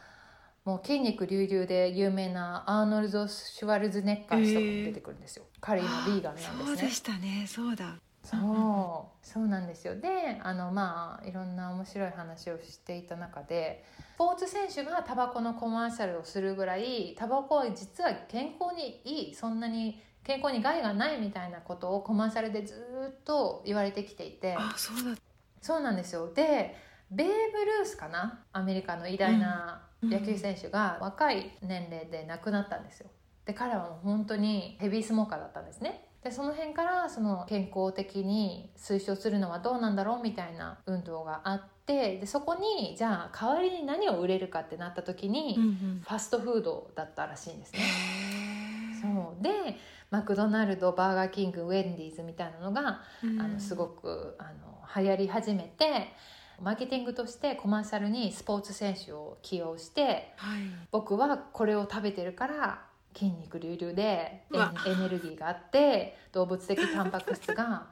[0.63, 6.65] もう筋肉隆々で有名なアーノルド・シュワルツェネッカー氏とかも出てくるんですよ、彼今ビーガンなんですね。
[6.65, 7.45] そうでしたね。
[7.47, 7.97] そうだ
[8.29, 9.17] そう。
[9.25, 9.99] そうなんですよ。
[9.99, 13.83] であのまあいろんな面白い話をしていた中で
[14.15, 22.75] スポーツ選手がタバコのコマーシャルをするぐらいタバコは実は健康にいいそんなに健康に害がないみたいなことをコマーシャルでず
[23.19, 24.55] っと言われてきていて。
[24.57, 25.21] あそうだ。
[25.61, 26.33] そうなんですよ。
[26.33, 26.75] で
[27.09, 28.43] ベーブ・ルースかな？
[28.51, 33.09] アメリカの偉大な野球選手が若い年齢で亡くなったんですよ。
[33.45, 46.01] で彼はもう本当にヘビースモーカーだったんですねでその辺からその健康的に推奨するのはどうなんだろうみたいな運動があってでそこにじゃあ代わりに何を売れるかってなった時に、うんうん。
[46.05, 47.79] ファストフードだったらしいんですね。
[47.79, 49.41] へそう。
[49.41, 49.77] で
[50.11, 56.13] マクドナルドバーガーキングウェンディーズみたいなのが、ーあのすごくあの流行り始めて
[56.61, 60.59] マーケティングとしてコマーシャルにスポーツ選手を起用してはい。
[60.91, 62.86] 僕はこれを食べてるから
[63.17, 64.43] 筋肉隆々で
[64.85, 67.87] エネルギーがあって動物的タンパク質が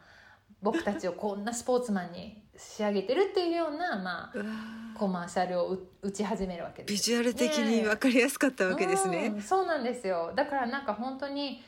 [0.62, 6.92] 僕たちをこんなスポーツマンに仕上げてるっていうような、まあ、コマーシャルをう打ち始めるわけです。
[6.94, 9.34] ビジュアル的に分かりやすかったわけですね。
[9.36, 10.32] うんそうなんですよ。
[10.36, 11.64] だからなんか本当に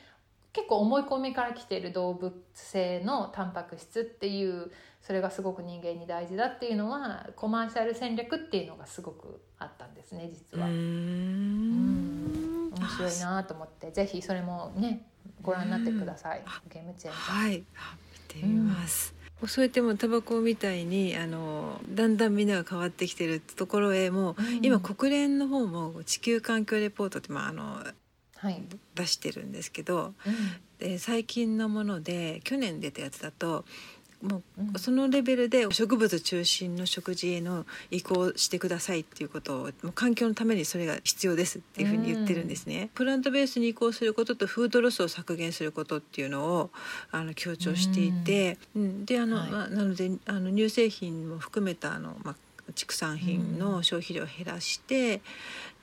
[0.58, 10.66] 結構思い込みから来ている動物性のタンパク質っていうそれがすごく人間に大事だっていうのはコマーシャル戦略っていうのがすごくあったんですね実は。
[10.66, 10.72] ん。
[12.72, 15.06] 面白いなと思ってぜひそれもね
[15.42, 16.42] ご覧になってください。
[16.68, 17.18] ゲームチェンジ。
[17.18, 17.42] ャー。
[17.44, 17.62] はい。
[17.76, 17.94] あ
[18.34, 19.14] 見てみます、
[19.46, 24.64] そうやってもうタバコみたいにあのだんだんみんなが変わってきてるところへもう、うん。
[24.64, 27.94] 今国連の方も地球環境レポートって、まあ、あのはい、
[28.94, 30.34] 出してるんですけどうん。
[30.78, 33.64] で最近のもので去年出たやつだと
[34.22, 34.70] もうん。
[34.74, 42.90] うそのレベルで植物中心の食事への移行してくださいっていうことをもう環境のためにそれが必要ですっていうふうに言ってるんですね。
[42.94, 46.70] プラントベースに移行することとフードロスを削減することっていうのを
[47.12, 49.50] あの強調していて、うん、であの、はい。
[49.50, 52.36] まあ、なのであの乳製品も含めたあの、まあ、
[52.74, 55.20] 畜産品の消費量を減らして、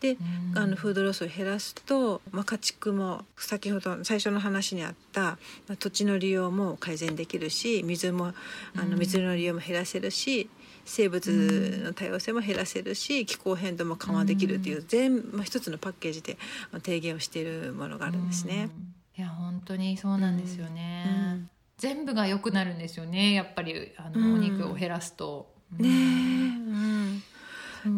[0.05, 0.15] でう
[0.53, 0.57] ん。
[0.57, 5.37] あのフードロスを減らすと、まあ、家畜も先ほど最初の話にあった、ま
[5.73, 8.33] あ、土地の利用も改善できるし水も
[8.75, 8.99] あのうん。
[8.99, 10.49] 水の利用も減らせるし
[10.85, 16.37] 生物の多様性も減らせるし気候変動も緩和できるっていう全、まあ、一つのパッケージで
[16.73, 18.69] 提言をしているものがあるんですね。
[19.17, 19.21] うん。
[19.21, 21.49] いや本当にそうなんですよね、うん。
[21.77, 24.35] 全部が良くなるんですよねやっぱりあの、うん。
[24.35, 25.53] お肉を減らすと。
[25.79, 27.23] ねうん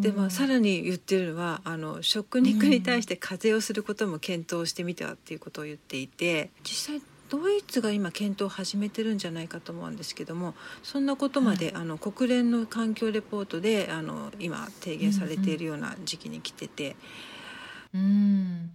[0.01, 16.95] でまあ、さらに言ってるのはあの食肉に対して課税をすることも検討してみてはっていうことを言っていて実際ドイツが今検討を始めてるんじゃないかと思うんですけどもそんなことまで、あの国連の環境レポートであの今提言されているような時期に来てて、
[17.93, 18.71] うん。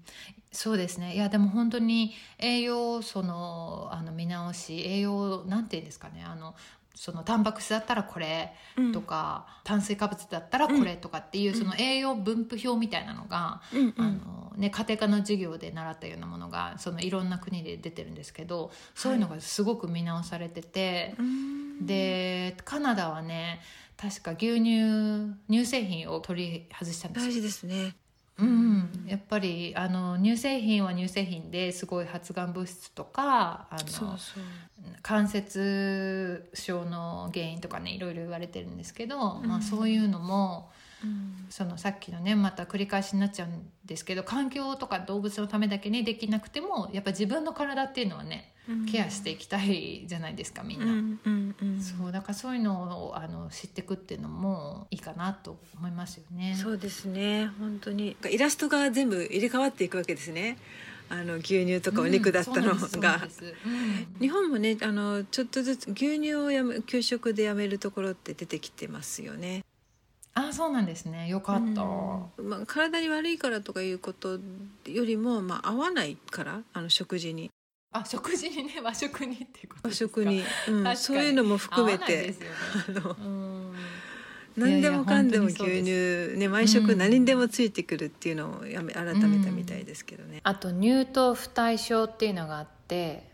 [0.50, 1.14] そうですね。
[1.14, 6.22] いやでも本当に栄養素のあの見直し栄養なんていうんですかね。
[6.26, 6.54] あの
[6.94, 8.92] そのタンパク質だったらこれうん。
[8.92, 11.58] とか、炭水化物だったらこれとかっていう、うん。
[11.58, 13.94] その栄養分布表みたいなのが、うんうん。
[13.98, 23.60] あのね、家庭科の授業で習ったようなものがそのいろんな国で出てるんですけどそういうのがすごく見直されてて、うんでカナダはね
[23.96, 27.30] 確か牛乳乳製品を取り外したんですよ。
[27.30, 27.96] 大事ですね。
[28.38, 34.71] うん、やっぱりあの乳製品は乳製品ですごい発がん物質とかあのそうそう
[35.02, 39.48] 関節症の原因とかねいろいろ言われてるんですけど、うん。
[39.48, 40.70] まあ、そういうのも
[41.04, 41.46] うん。
[41.50, 48.52] そのさっきのねまた繰り返しになっちゃうんですけど環境とか動物のためだけにできなくてもやっぱ自分の体っていうのはね
[48.90, 50.86] ケアしていきたいじゃないですかみんな。
[50.86, 51.80] うんうんうん。
[51.80, 56.56] そうだからそういうのをあの知っていくっていうのもいいかなと思いますよね。
[56.56, 57.50] そうですね。
[57.58, 58.16] 本当に。
[58.30, 60.56] イラストが全部入れ替わっていくわけですね
[61.12, 63.20] あの牛乳とかお肉だったのが。
[64.18, 69.62] 日本もねあのちょっとずつ牛乳をやめ給食でやめるところって出てきてますよね。
[70.32, 71.28] あそうなんですね。
[71.28, 72.48] よかった、うん。
[72.48, 74.38] まあ、体に悪いからとかいうこと
[74.86, 77.50] よりも、まあ、合わないからあの食事に。
[77.94, 80.14] あ食事にね和食にっていうこと和ですか。
[80.14, 82.56] 食に、うん、そういうのも含め合わないでてすよね。
[82.88, 83.61] あのうん
[84.56, 86.98] 何でもかんでも牛乳ね毎食うん。
[86.98, 90.40] 何にでもついてくるっていうのをやめ改めたみたいですけどね。
[90.42, 93.30] あと乳糖不対症っていうのがあって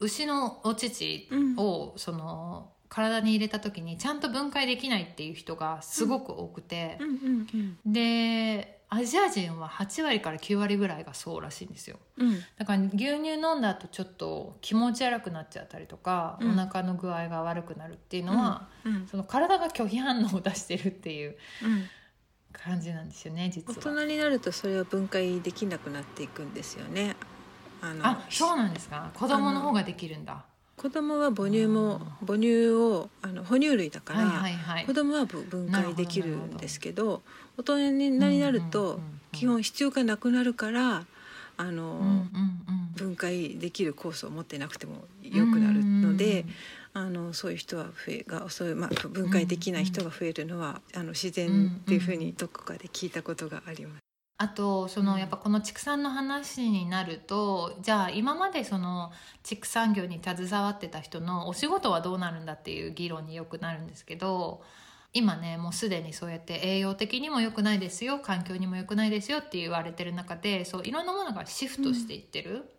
[0.00, 7.92] 牛のお乳を、その体に入れた時にちゃんと分解できないっていう人がすごく多くてう、んうんうん。
[7.92, 11.98] でアジア人は8割から9割ぐらいがそうらしいんですよ。
[12.16, 12.40] うん。
[12.56, 16.52] だから牛乳飲んだ後ちょっと気持ち悪くなっちゃったりとか、うん。
[16.52, 19.06] お腹の具合が悪くなるっていうのは、うん。
[19.08, 21.86] その体が拒否反応を出してるっていううん。
[22.52, 23.96] 感じなんですよね実大は。
[23.96, 27.16] 人になるとそれを分解できなくなっていくんですよね。
[27.82, 29.10] あのあそうなんですか。
[29.12, 30.44] 子供の方ができるんだ。
[30.76, 34.86] 子供は母乳もあ母乳をあの哺乳類だから、はいはいはい。
[34.86, 34.94] 子。
[34.94, 37.22] 供はぶ分解できるんですけど
[37.56, 39.00] 大人になると
[39.32, 41.04] 基本必要がなくなるから
[41.56, 42.28] あの、うんうんうん。
[42.94, 46.50] 分解できる酵素を持ってなくても良くなるので、うん
[46.96, 54.03] あのそういう人は増えがそういう、まあ、分解できない人が増えるのは、あの自然っていうふうにどこかで聞いたことがあります。
[54.36, 59.12] あとそのやっぱこの畜産の話になるとじゃあ今までその
[59.44, 64.62] 畜産業に携わってた人のお仕事はどうなるんだっていう議論によくなるんですけど
[65.12, 72.70] 今ねもうすでにそうやって栄養的にも良くないですよ環境にも良くないですよって言われてる中でそういろんなものがシフトしていってる。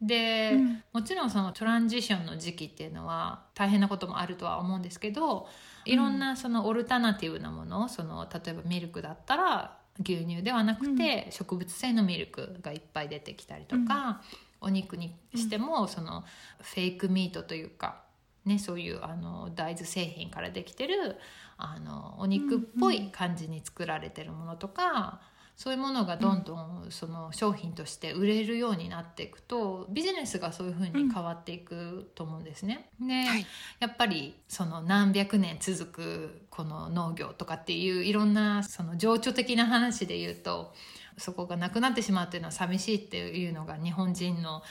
[0.00, 5.48] で、うんもちろんそのトランジションの時期っていうのは大変なこともあるとは思うんですけど
[5.84, 14.22] いろんなそのオルタナティブなものその例えばミルクだったら牛乳ではなくて植物性のミルクがいっぱい出てきたりとか、
[14.60, 16.24] お肉にしてもその
[16.60, 18.02] フェイクミートというか、
[18.44, 21.16] ね、そういうあの大豆製品からできてる
[21.56, 25.20] あのお肉っぽい感じに作られてるものとか、
[25.56, 32.90] そういうものがどんどんその商品として売れるようになっていくとビジネスがそういうふうに変わっていくと思うんですね。
[33.00, 33.46] で、はい
[33.78, 40.72] やっぱりその何百年続くこの農業とかっていういろんなその情緒的な話で言うと
[41.18, 44.62] そこがなくなってしまうっていうのは寂しいっていうのが日本人の思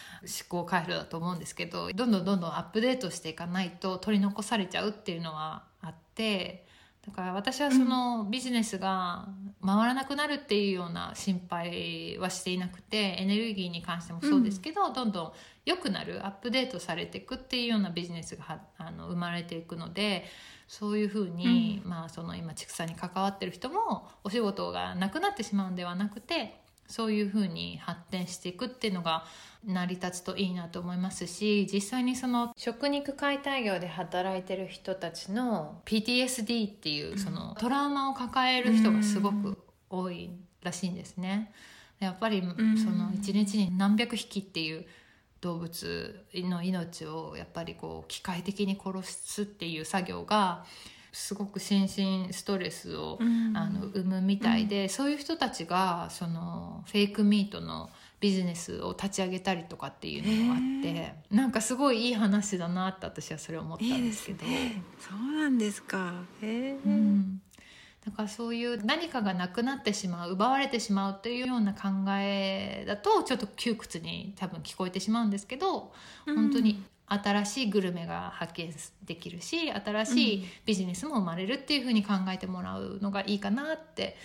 [0.49, 6.65] 考回路だと思うんですけどどんどんどんどんアップデートしていかないと取り残されちゃうっていうのはあって
[7.05, 9.27] だから私はそのビジネスが
[9.65, 15.33] 回らなくなるっていうような心配はしていなくてエネルギーに関してもそうですけど、どんどん
[15.65, 20.25] 良くなるアップデートされていくっていうようなビジネスがはあの生まれていくので
[20.67, 26.62] そういうふうに、まあ、その今畜産に関わってる人もお仕事がなくなってしまうんではなくて
[26.93, 29.25] そういうふうに発展していくっていうのが
[29.65, 39.57] 成り立つといいなと思いますし実際にその食肉解体業で働いてる人たちの PTSD っていうそのトラウマを抱える人がすごく
[39.89, 40.29] 多い
[40.61, 41.51] らしいんですね。
[41.99, 44.85] やっぱりんその一日に何百匹っていう
[45.41, 50.63] 動物の命をやっぱりこう機械的に殺すっていう作業が
[51.13, 53.19] すごく心身ストレスを
[53.53, 64.39] あの生むみたいで、そういう人たちがそのフェイクミートのビジネスを立ち上げたりとかっていうのがあってなんかすごいいい話だなって私はそれを思ったんですけど。
[64.39, 64.81] すね。
[64.99, 66.23] そうなんですか。
[66.41, 66.77] へえ。
[66.83, 67.41] うん、
[68.03, 75.93] だからそういう何かがなくなってしまう奪われてしまうというような考えだとちょっと窮屈に多分聞こえてしまうんですけど
[76.25, 76.83] 本当に
[77.21, 78.73] 新しいグルメが発見
[79.05, 84.15] できるし新しいビジネスも生まれるっていうふうに考えてもらうのがいいかなって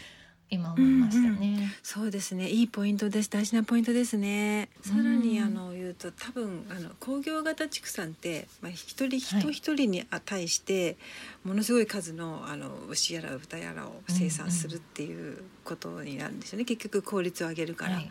[0.51, 1.71] 今思いましたね。
[1.83, 2.49] そうですね。
[2.49, 3.29] いいポイントです。
[3.29, 4.71] 大事なポイントですね。
[4.81, 10.97] さらにうんあの言うと多分あの工業型畜産って、まあ、一人はい人一人に対して
[11.45, 17.97] ものすごい数のあの牛やら豚やらを生産するっていうことになるんですよね、結局効率を上げるから。
[17.97, 18.09] はい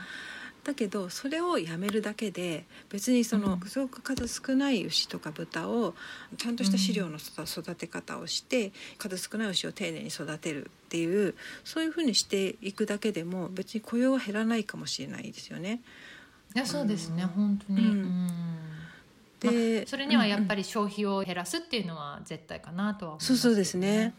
[0.67, 3.69] だけどそれをやめるだけで別にその、うん。
[3.69, 5.95] すごく数少ない牛とか豚を
[6.37, 15.79] ちゃんとした飼料の育育て方をして数少ない牛を丁寧に育てるっていうそういうふうにしていくだけでも別に雇用は減らないかもしれないですよね。
[16.53, 17.87] いやそうですね、うん本当に、うん。
[17.87, 18.29] うん。
[19.39, 24.13] で、まあそれにはやっぱり、り消費を減らすっていうのは絶対かなとは思いますそうそうですね。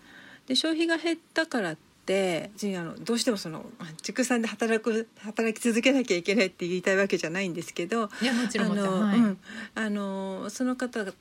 [0.47, 1.77] で消費が減ったからっ
[2.09, 3.67] て別にあのどうしてもその
[4.01, 9.19] 畜産で働く働き続けなきゃいけないって言いたいわけじゃないんですけどいやもちろんあの、はい。
[9.19, 9.39] うん、
[9.75, 11.13] あのその方々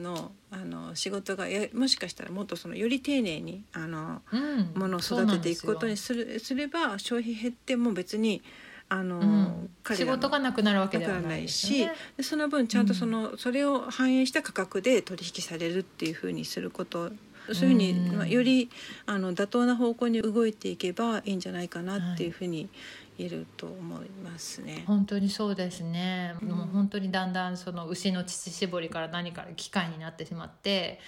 [0.00, 4.72] のあの仕事がやもしかしたらもっとそのより丁寧にあのうん。
[4.76, 8.40] ものを育てていくことにするすれば消費減っても別に
[8.88, 11.88] あの、うん、仕事がなくなるわけではないし。
[12.16, 17.10] でその分ちゃんとその、それを反映した価格で取引されるっていうふうにすること
[17.52, 18.16] そういうふうに、うん。
[18.16, 18.70] まあ、より
[19.06, 22.68] あの妥当な方向に動いていけばいいんじゃないかなっていうふうに
[23.18, 24.84] 言えると思いますね。
[24.86, 26.48] 本当にそうですね、うん。
[26.48, 31.00] もう本当にだんだんその牛の乳搾りから何から機械になってしまって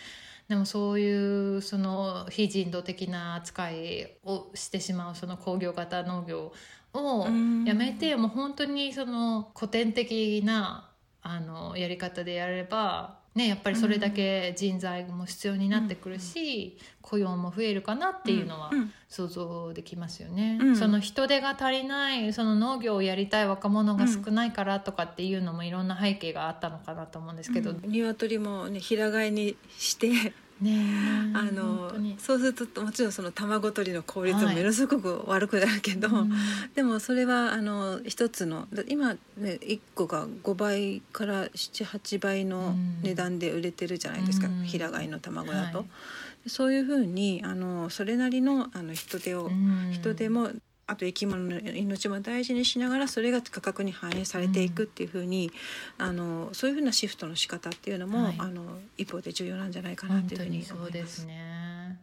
[0.48, 6.52] でもそういうその非人道的な扱いをしてしまうその工業型農業
[6.94, 7.64] をうん。
[7.64, 10.90] やめて、もう本当にその古典的な
[11.22, 20.76] あのやり方でやれば、ね、やっぱりそれだけ人材も必要になってくるし、雇用も増えるかなっていうのはうん想像できますよね、うん。
[20.76, 27.80] その人手が足りないその農業をやりたい若者が少ないからとかっていうのもいろんな背景があったのかなと思うんですけど、うん。
[27.84, 34.56] 鶏もね平飼いにしてねあ本のそうするともちろんその卵取りの効率もはい。
[34.56, 36.32] ものすごく悪くなるけど、うん。
[36.74, 44.64] でもそれはあの一つのだ今ね1個が5倍から78倍の値段で売れてるじゃないですか、うん。
[44.64, 45.78] 平飼いの卵だと。
[45.78, 46.50] はい。
[46.50, 49.90] そういうふうにあのそれなりのあの人手を、うん。
[49.92, 50.50] 人手も
[50.88, 55.52] あと生き物の命も大事にしながらそれが価格に反映されていくっていうふうに、
[55.98, 58.34] あのそういうふうなシフトの仕方っていうのも、はい。
[58.38, 58.62] あの
[58.96, 60.96] 一方で重要なんじゃないかな本っていうふうに当にそう思いま。
[60.96, 62.00] ですすね。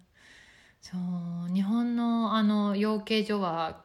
[0.81, 3.81] そう日本のあの養鶏場は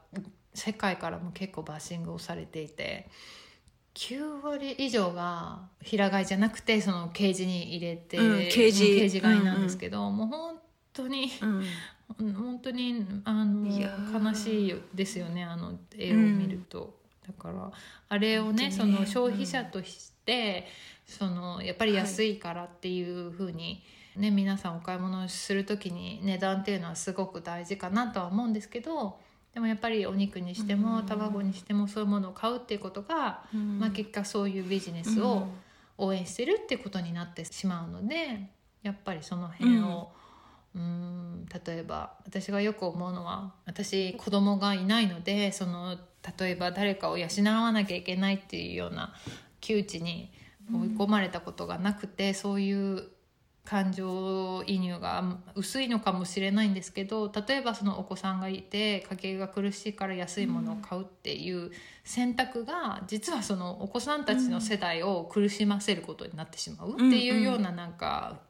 [0.53, 3.09] 世界からも結構バッシングをされていて
[3.95, 8.85] 9割以上が平飼いじゃなくてそのケージに入れて、うんケージ。
[8.99, 10.57] ケージ飼いなんですけど、もう本
[10.93, 11.65] 当にうんうん
[12.19, 16.95] 本当にあの悲しいですよねあの絵を見ると、
[17.27, 17.71] だから
[18.09, 18.77] あれをねね。
[18.77, 20.67] の消費者として、
[21.07, 23.83] そのやっぱり安いからっていうふうに、
[24.17, 29.19] ね皆さんお買い物をする時に値段っていうのはすごく大事かなとは思うんですけど
[29.55, 31.07] でもやっぱりお肉にしても、うん。
[31.07, 33.79] 卵にしてもそういうものを買うっていうことが、うん。
[33.79, 35.49] まあ、結果そういうビジネスを
[35.99, 38.49] 応援してるってことになってしまうので
[38.83, 40.13] やっぱりその辺を、
[40.75, 45.99] うん、例えば私がよく思うのは私子供がいないのでその
[46.39, 49.15] 例えば誰かを養わなきゃいけないっていうような
[49.61, 50.33] 窮地に
[50.73, 53.09] 追い込まれたことがなくて、そういう
[53.65, 61.71] 感情移入が薄いのかもしれないんですけど例えばそのお子さんがいて家計が苦しいから安いものを買うっていう
[62.03, 68.41] 選択が実はそのお子さんたちの世代を苦しませることになってしまうっていうようななんか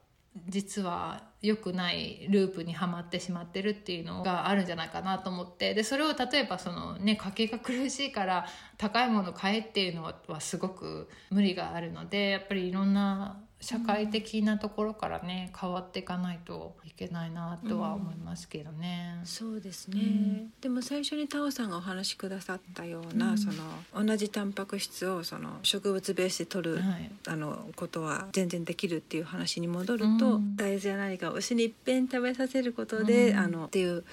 [0.49, 5.74] 実は良くないループにはまってしまってるっていうのがあるんじゃないかなと思って。
[5.74, 8.47] でそれを例えばその、ね、家計が苦しいから
[8.78, 19.20] 高いもの買えっていうのははすごく無理があるのでやっぱりいろんな社会的なところからね変わっていかないといけないなとは思いますけどね。
[19.24, 20.52] そうですね、うん。
[20.61, 23.38] でも最初にタオさんがお話しくださったような、うん。
[23.38, 27.11] その同じタンパク質をその植物ベースで取る、はい。
[27.28, 30.56] あのことは全然できるっていう話に戻ると、うん。
[30.56, 33.38] 大豆や何かを牛にいっぺん食べさせることで、うん。
[33.38, 34.04] あのっていう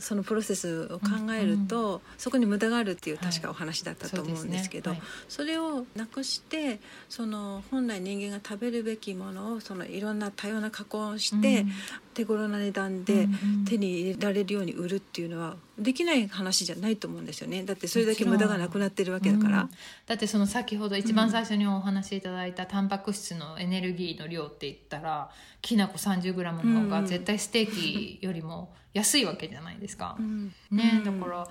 [0.00, 5.02] そのプロセスを考えると、そこに無駄があるっていう確かお話だったと思うんですけど、そうね。
[5.28, 11.72] それをなくしてその本来人間が食べるべきものをそのいろんな多様な加工をして、うん。
[12.14, 13.24] 手頃な値段はいでうんう
[13.62, 13.64] ん。
[13.66, 17.62] 手に入れられるように売るっていうのはできない話じゃないと思うんですよね。
[17.64, 19.62] だってそれだけ無駄がなくなってるわけだから。
[19.62, 19.70] うん。
[20.06, 25.30] だってその先ほど一番最初にお話しいただいたタンパク質のエネルギーの量って言ったら
[25.60, 30.16] きな粉 30g の方が絶対ステーキよりも安いわけじゃないですか。
[30.18, 31.48] うんね、うんだから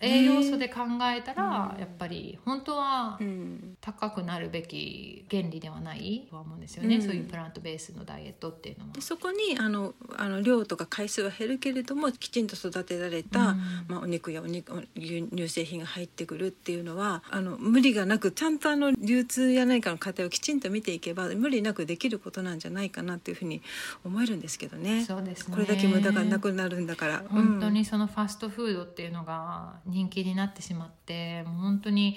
[0.00, 3.76] 栄養素で考えたらやっぱり本当はうん。
[3.80, 7.02] 高くなるべき原理ではないとは思うんですよね、うん。
[7.02, 8.92] そういうプラントベースのダイエットっていうのは。
[8.92, 9.00] で。
[9.00, 13.60] そこにあのあの量とか回数は減るけれどもきちんと育てられた、うん。
[13.88, 23.62] まあ、お肉やお肉牛乳製品が入ってくるっていうのはあの無理がなくちゃんとあの流通や何かの過程をきちんと見ていけば無理なくできることなんじゃないかなっていうふうに
[24.04, 25.04] 思えるんですけどね。
[25.04, 25.54] そうですね。
[25.54, 27.22] これだけ無駄がなくなるんだから。
[27.28, 32.16] 本当にそのファストフードっていうのが人気になってしまってもう本当に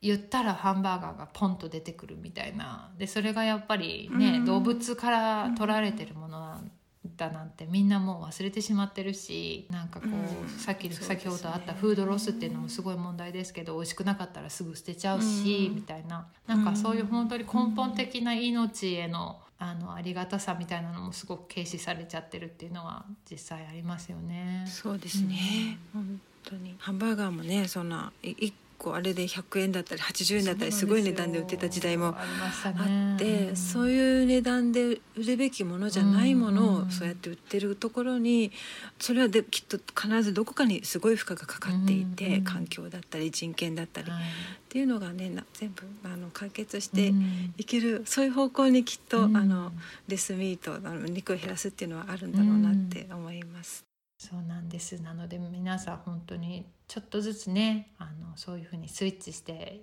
[0.00, 2.90] 言ったらハンバーガーがポンと出てくるみたいな。
[2.98, 4.44] でそれがやっぱりね、うん。
[4.44, 6.70] 動物から取られてるものなん
[7.16, 10.48] だなんてみんなもう忘れてしまってるしなんかこう、うん。
[10.58, 10.94] さっきね。
[10.94, 15.76] 先ほどあったフードロスっていうのもすごい問題ですけど美味しくなかったらすぐ捨てちゃうし、うん。
[15.76, 16.26] みたいな。
[16.46, 24.64] なんかそういう本当に根本的な命へのあのありがたさみたいなのもすごく軽視されちゃってるっていうのは実際ありますよね。
[24.66, 26.76] そうですね、本当に。
[26.78, 34.84] ハンバーガーもねそんな1個あれで100円だったり80円だったりすごい値段で売ってた時代もあって、そういう値段で
[35.16, 38.52] 売るべきものじゃないものうんをそうやって売ってるところに
[38.98, 44.22] それはできっと必ずどこかにすごい負荷がかかっていて、うん環境だったり人権だったり、っはい。
[44.68, 47.54] ていうのがねな全部あの解決してうん。
[47.56, 49.36] いける、そういう方向にきっと、うん。
[49.36, 49.72] あの
[50.08, 53.84] レスミートあの肉を減らすっていうのはあるんだろうなって思います。
[54.18, 55.00] そうなんです。
[55.02, 59.82] なので皆さん本当にちょっとずつねあのそういうふうにスイッチして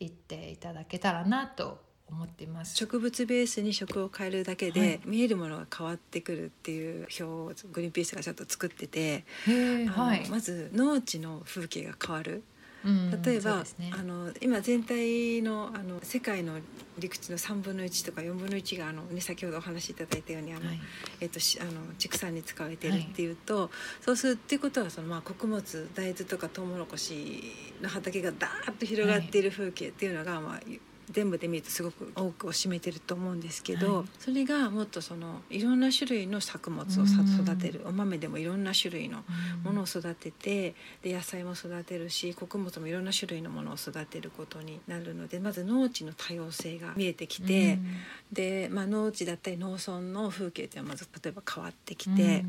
[0.00, 2.76] いっていただけたらなと思っています。
[2.76, 5.00] 植物ベースに食を変えるだけで、はい。
[5.06, 9.24] 見えるものが変わってくるっていう表をグリーンピースがちょっと作ってて、
[9.88, 12.32] はい、まず農地の風景が変わる。
[12.32, 12.42] うん
[13.24, 13.90] 例えば、ね。
[13.98, 16.58] あの今全体のあの世界の
[16.98, 20.80] 陸地の3分の1とか4分の1があの、ね、先ほどお話しいただいたようにあの、はい。
[21.20, 23.70] えっとしあの畜産に使われているっていうと、
[24.00, 27.42] そうするっていうことはその、まあ、穀物大豆とかトウモロコシ
[27.80, 30.60] の畑がダーッと広がっている風景っていうのが、まあ、
[31.10, 34.06] 全部で見るとすごく多くを占めてると思うんですけど、はい。
[34.18, 37.82] それがもっとそのいろんな種類の作物を育てる。
[37.86, 39.24] お豆でもいろんな種類の
[39.62, 47.78] ものを育ててで野菜も育てるし穀物もいろんな種類のものを育てることになるのでまず農地の多様性が見えてきて、
[48.32, 52.44] で、まあ、農地だったり農村の風景っていうのはまず例えば変わってきて、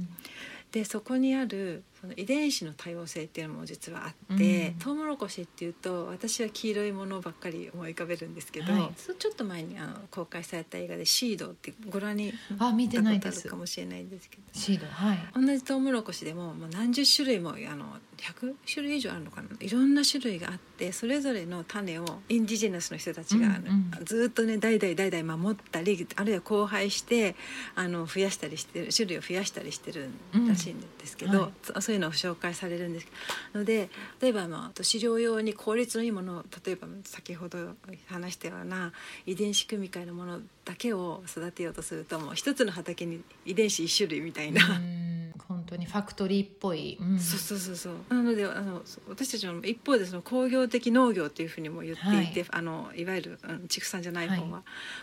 [0.71, 4.73] でそこにあるその遺伝子の多様性っていうのも実はあって、うん。
[4.75, 8.93] トウモロコシっていうと私は黄色いものばっかり思い浮かべるんですけど、はい。
[8.95, 13.45] ちょっと前にあの公開された映画で「シード」ってご覧にあ見てないです。
[13.45, 14.43] るかもしれないんですけど。
[14.53, 14.85] シード。
[14.87, 15.17] はい。
[15.33, 17.85] 同じトウモロコシでももう何十種類もあの
[18.17, 19.49] 100種類以上あるのかな。
[19.59, 24.05] いろんな種類があってそれぞれの種をインディジェナスの人たちが、うんうん。
[24.05, 27.35] ずっとね代々代々守ったりあるいは交配して
[27.75, 30.09] あの増やしたりしてる種類を増やしたりしてる
[30.47, 31.39] らしいんですけど、うん。
[31.41, 31.51] はい。
[31.63, 33.07] そそういうのを紹介されるんです
[33.53, 33.89] ので
[34.21, 37.75] 例えば、まあ、飼料用に効率のいいものを例えば先ほど
[38.07, 38.93] 話したような
[39.25, 44.61] 遺伝子組み換えのものだけを育てようとするともう一つの畑に遺伝子一種類みたいな。
[44.65, 45.05] うん。
[45.47, 47.19] 本当にファクトリーっぽい、うん。
[47.19, 47.93] そうそうそうそう。
[48.09, 52.49] なのであの私たちの一方でその工業的農業っていうふうにも言っていて、はい。
[52.51, 54.61] あのいわゆるうん畜産じゃない方は、はい。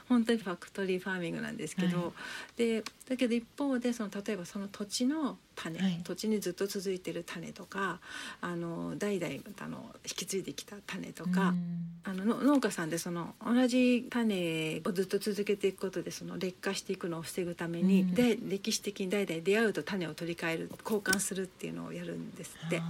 [0.09, 2.13] 本当にファクトリーファーミングなんですけど、は
[2.57, 6.01] でだけど一方でその例えばその土地の種、はい。
[6.03, 8.01] 土地にずっと続いてる種とか
[8.41, 11.51] あの代々あの引き継いできた種とか。
[11.51, 11.93] うん。
[12.05, 18.15] あのの農家さんでその同じ種をずっと続けていくことでその劣化していくのを防ぐために、うん。
[18.15, 22.79] で歴史的に代々出会うと種を取り替える交換するっていうのをやるんですって。
[22.79, 22.83] あ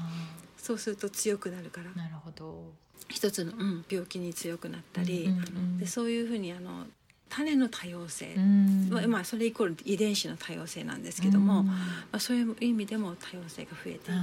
[0.63, 1.91] そうすると強くなるから。
[1.91, 2.73] ーなるほど。
[3.09, 5.41] 一つの、うん、病気に強くなったり、うんうんうん。
[5.41, 6.87] あのでそういうふうにあの
[7.29, 8.89] 種の多様性、うん。
[8.91, 11.67] まあまあ、それイコール遺伝子の多様性なんですけども、うん。
[11.67, 11.75] ま
[12.13, 14.15] あ、そういう意味でも多様性が増えていき、は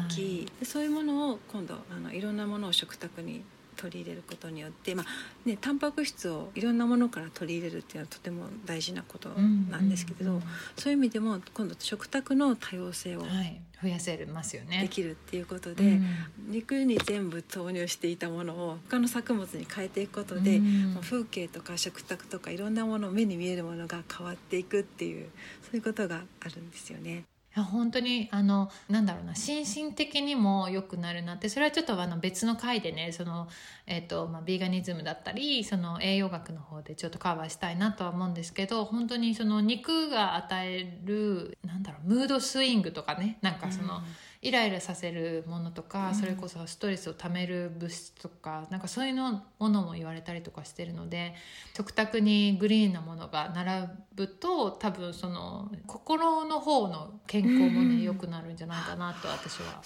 [0.43, 0.45] い。
[0.59, 3.43] でそういうものを今度あのいろんなものを食卓に
[3.79, 5.05] 取り入れることによって、まあ
[5.47, 10.41] ね、タンパク質をいろんなものから取り入れるっていうのはとても大事なことなんですけれど、
[10.75, 13.61] そういう意味でも今度食卓の多様性をはい。
[13.81, 14.81] 増やせますよね。
[14.81, 16.05] できるっていうことで、うん。
[16.49, 20.97] 肉に全部投入していたものを他の作物に変えていくことで、うん。
[21.01, 25.29] 風景とか食卓とかいろんなもの目に見えるものが変わっていくっていう
[25.63, 27.23] そういうことがあるんですよね。
[27.63, 33.47] 本当にあのなんだろうな心身的にも良くなるなってそれはちょっとあの別の回でねその、
[33.87, 44.01] えっとまあ、ビーガニズムだったりその栄養学の方でちょっとカバーしたいなとは思うんですけど本当にその肉が与えるなんだろうムードスイングとかねなんかその、
[44.41, 46.15] イライラさせるものとか、うん。
[46.15, 51.35] それこそストレスをためる物質とかなんかそういうのものも言われたりとかしてるので
[51.75, 58.01] 食卓にグリーンなものが並ぶと多分その心の方の健康もね、うん。
[58.01, 59.81] 良くなるんじゃないかなと私は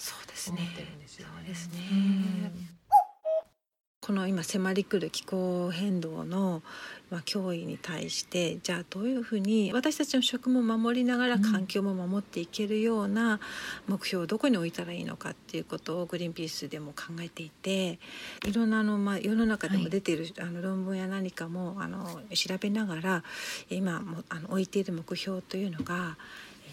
[0.48, 1.34] 思ってるんですよね。
[1.36, 1.80] そうですね。
[1.90, 2.73] うん
[4.04, 6.62] この今迫り来る気候変動の、
[7.10, 11.42] まあ、脅威に対してじゃあどういうふうに私たちの食も守りながらうん。
[11.42, 13.40] 環境も守っていけるような
[13.86, 17.98] 目標をどこに置いたらいいのかっていうことをグリーンピースでも考えていて
[18.46, 23.24] いろんなあの、まあ、世の中でも出ている、あの論文や何かもあの調べながら
[23.70, 26.18] 今もあの置いている目標というのが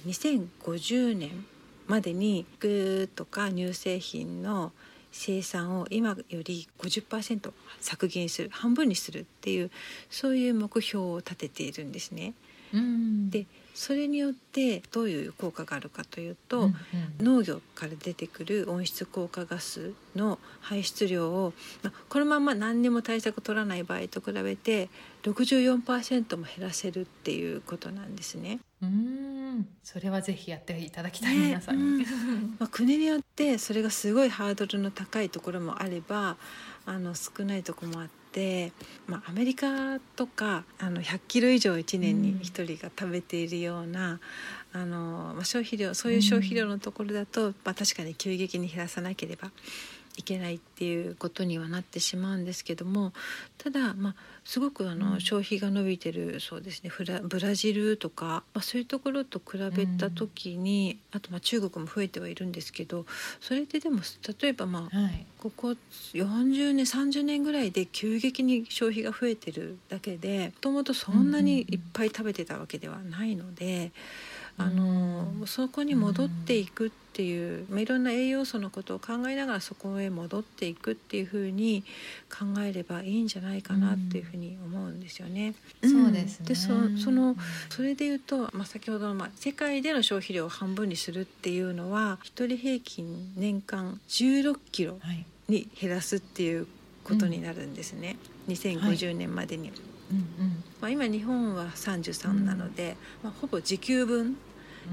[0.06, 1.46] 2050年
[1.88, 4.74] までに肉とか乳製品の
[5.12, 9.72] 生産を今より50%削減する半分にするっていう
[10.10, 12.34] そういう目標を立てているんですね。
[12.74, 16.76] うんでそれによってどういう効果があるかというと、うんうん
[17.20, 21.54] 農業から出てくる温室効果ガスの排出量を、
[21.84, 24.90] まあ、このまま何にも対策取らない場合と比べて
[25.22, 28.60] 64%も減らせるっていうことなんですね。
[28.82, 29.31] うん
[29.84, 31.48] それはぜひやっていただきたい、ね。
[31.48, 32.06] 皆さんに。
[32.60, 36.38] まあ、国によってそれがすごいハードルの高いところもあれば
[36.86, 38.72] あの少ないところもあって、
[39.08, 42.44] まあ、アメリカとかあの100キロ以上1年に1
[42.76, 44.20] 人が食べているような、
[44.74, 49.52] あのまあ、消費量そういう消費量のところだと、まあ、確かに急激に減らさなければ
[50.18, 53.14] いけないっていうことにはなってしまうんですけども
[53.58, 55.22] ただ、まあ、すごくあの、うん。
[55.22, 56.90] 消費が伸びてるそうですね。
[56.90, 63.06] フラブラジルとか、まあ、そういうところと比べた時に、あとまあ中国も増えてはいるんですけど
[63.40, 64.00] それってでも
[64.42, 65.26] 例えばまあはい。
[65.40, 65.76] ここ
[66.14, 73.92] 40年30年ぐらいで急激に消費が増えてるだけでもともとそんなにいっぱい食べてたわけではないので、
[74.58, 81.84] あのうんそこに戻っていくっていう、まあ、いろんな栄養素のことを考えながらそこへ戻っていくっていうふうに
[82.30, 85.56] 考えればいいんじゃないかなっていうふうに思うんですよね。
[85.84, 86.46] そうですね。
[86.48, 87.36] でそその
[87.70, 96.66] それで言うと、まあ、先ほどの、まあ、世界での消費量を半分にするっていうのは一人平均年間16キロはいに減らすっていう
[97.04, 98.18] ことになるんですね。
[98.48, 99.72] 2050年までに、
[100.12, 100.64] うんうん。
[100.80, 104.38] まあ、今日本は33なので、まあ、ほぼ時給分。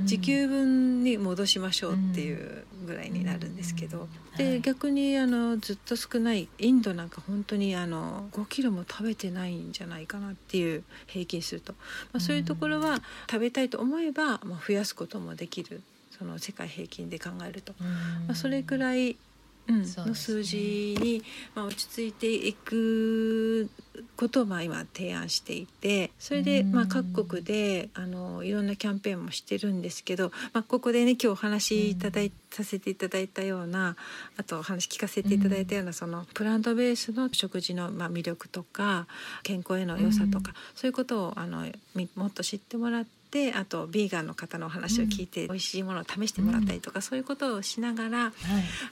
[0.01, 0.07] うん。
[0.07, 4.37] 時給分に戻しましょうっていうぐらいになるんですけど、うん。
[4.37, 4.61] で、はい。
[4.61, 11.73] 逆にあのずっと少ないインドなんか本当にあの5キロも食べてないんじゃないかなっていう平均すると、
[12.13, 13.01] まあ、そういうところは
[13.31, 15.83] 食べたいと思えば、まあ、増やすこともできる。
[16.19, 17.87] その世界平均で考えると、うん。
[18.27, 19.17] まあ、それくらい、
[19.69, 21.23] の数字に、
[21.55, 23.69] まあ、落ち着いていく
[24.17, 26.73] ことをまあ今提案していてそれでうん。
[26.73, 33.97] まあ各国であのいろんなキャンペーンもしてるんですけど、まあ、ここでね今日お話しいただい、させていただいたような
[34.37, 39.07] あとお話聞かせていただいたような、そのプラントベースの食事のまあ魅力とか
[39.43, 43.18] 健康への良さとか、そういうことをあのみもっと知ってもらって。
[43.55, 48.33] あとビーガンの方のお話を聞いて、美味しいものを試してもらったりとか、そういうことをしながらはい。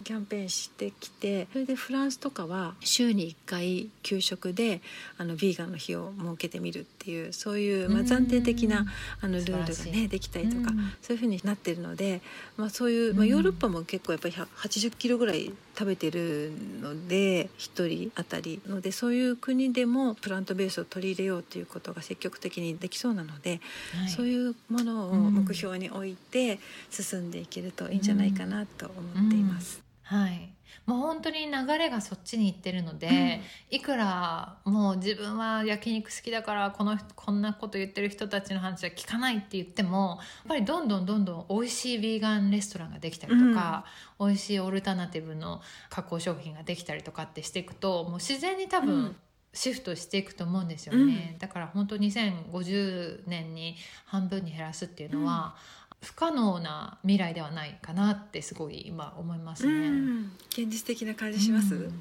[0.05, 4.81] キャンペーンしてきてそれでフランスとかは週に1回給食で
[5.19, 8.07] あのビーガンの日を設けてみるっていうそういう、まあ、うん。
[8.07, 8.87] 暫定的な
[9.21, 10.93] あのルールがねできたりとか、うん。
[11.01, 12.21] そういうふうになってるので、
[12.57, 13.31] まあ、そういう、まあ、うん。
[13.31, 23.61] ヨーロッパも結構やっぱり80キロぐらい食べてるので1人当たりのでそういう国でもプラントベースを取り入れようということが積極的にできそうなので、
[23.95, 24.09] はい。
[24.09, 25.35] そういうものをうん。
[25.35, 26.59] 目標に置いて
[26.91, 29.83] 進んでいけるといいんじゃないかなと思っています。
[30.03, 30.56] はい
[30.87, 43.85] もう本当に流れがそっちに行ってるので、いくらもう自分は焼肉好きだからこのこんなこと言ってる人たちの話は聞かないって言ってもやっぱりどんどんどんどん美味しいヴィーガンレストランができたりとか、
[44.21, 45.61] 美味しいオルタナティブの
[45.91, 49.17] 加工食品ができたりとかってしていくともう自然に多分、うん。
[49.57, 55.57] シフトしていくと思うんですよね、だから本当2050年に半分に減らすっていうのは、
[56.03, 59.91] 不可能な未来ではないかなってすごい今思いますうね。
[59.91, 61.75] ん、現実的な感じします？
[61.75, 61.83] うん。
[61.83, 61.97] うん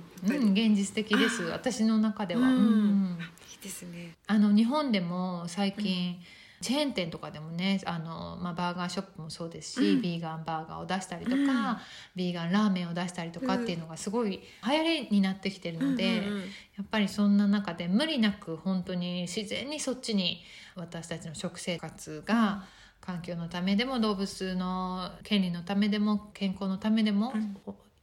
[0.53, 2.55] 現実的です私の中では、うん。
[2.55, 3.17] うん。
[3.51, 4.13] いいですね。
[4.27, 6.19] あの日本でも最近、
[6.61, 10.01] チェーン店とかでもねあの、まあ、バーガーショップもそうですし、うん。
[10.01, 11.77] ビーガンバーガーを出したりとか、うん。
[12.15, 16.41] ビーガンラーメンを出したりとかっていうのがすごい流行りになってきてるので、うんうんうん。
[16.41, 16.47] や
[16.83, 20.43] っぱりそんな中で無理なく本当に自然にそっちに
[20.75, 22.65] 私たちの食生活が
[23.05, 27.57] 環境のためでも動物の権利のためでも健康のためでも、うん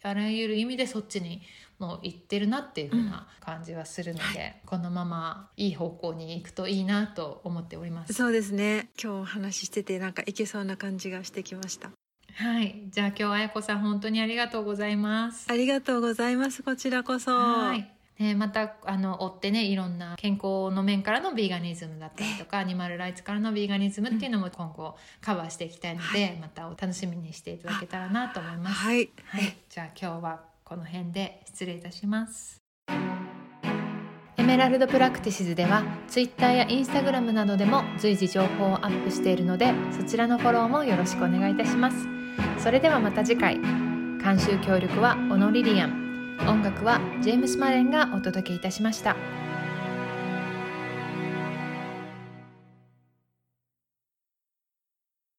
[0.05, 1.43] あらゆる意味でそっちに
[1.79, 8.13] もう行ってるなっていう風な感じはするので、このままいい方向に行くといいなと思っております。
[8.13, 8.91] そうですね。
[9.01, 11.91] 今日お話ししててなんかいけそうな感じがしてきました。
[12.35, 15.47] はい、じゃあ今日あやこさん本当にありがとうございます。
[15.49, 16.65] ありがとうございます。
[16.65, 17.31] こちらこそ。
[17.31, 18.02] はい。
[18.19, 28.77] ね、またあの追ってねいろんな健康の面からのビーガニズムだったりとかアニマルライツからのビーガニズムっていうのも今後カバーしていきたいので、またお楽しみにしていただけたらなと思います。
[28.77, 29.11] はい。
[29.25, 32.63] はい、じゃあ今日はこの辺で失礼いたします。
[34.37, 41.97] エメラルドプラクティシズでは Twitter や Instagram などでも随時情報をアップしているのでそちらのフォローもよろしくお願いいたします。
[42.59, 46.02] それではまた次回監修協力はオノリリアン
[46.49, 49.17] 音楽はジェームス・マレンがお届けいたしました。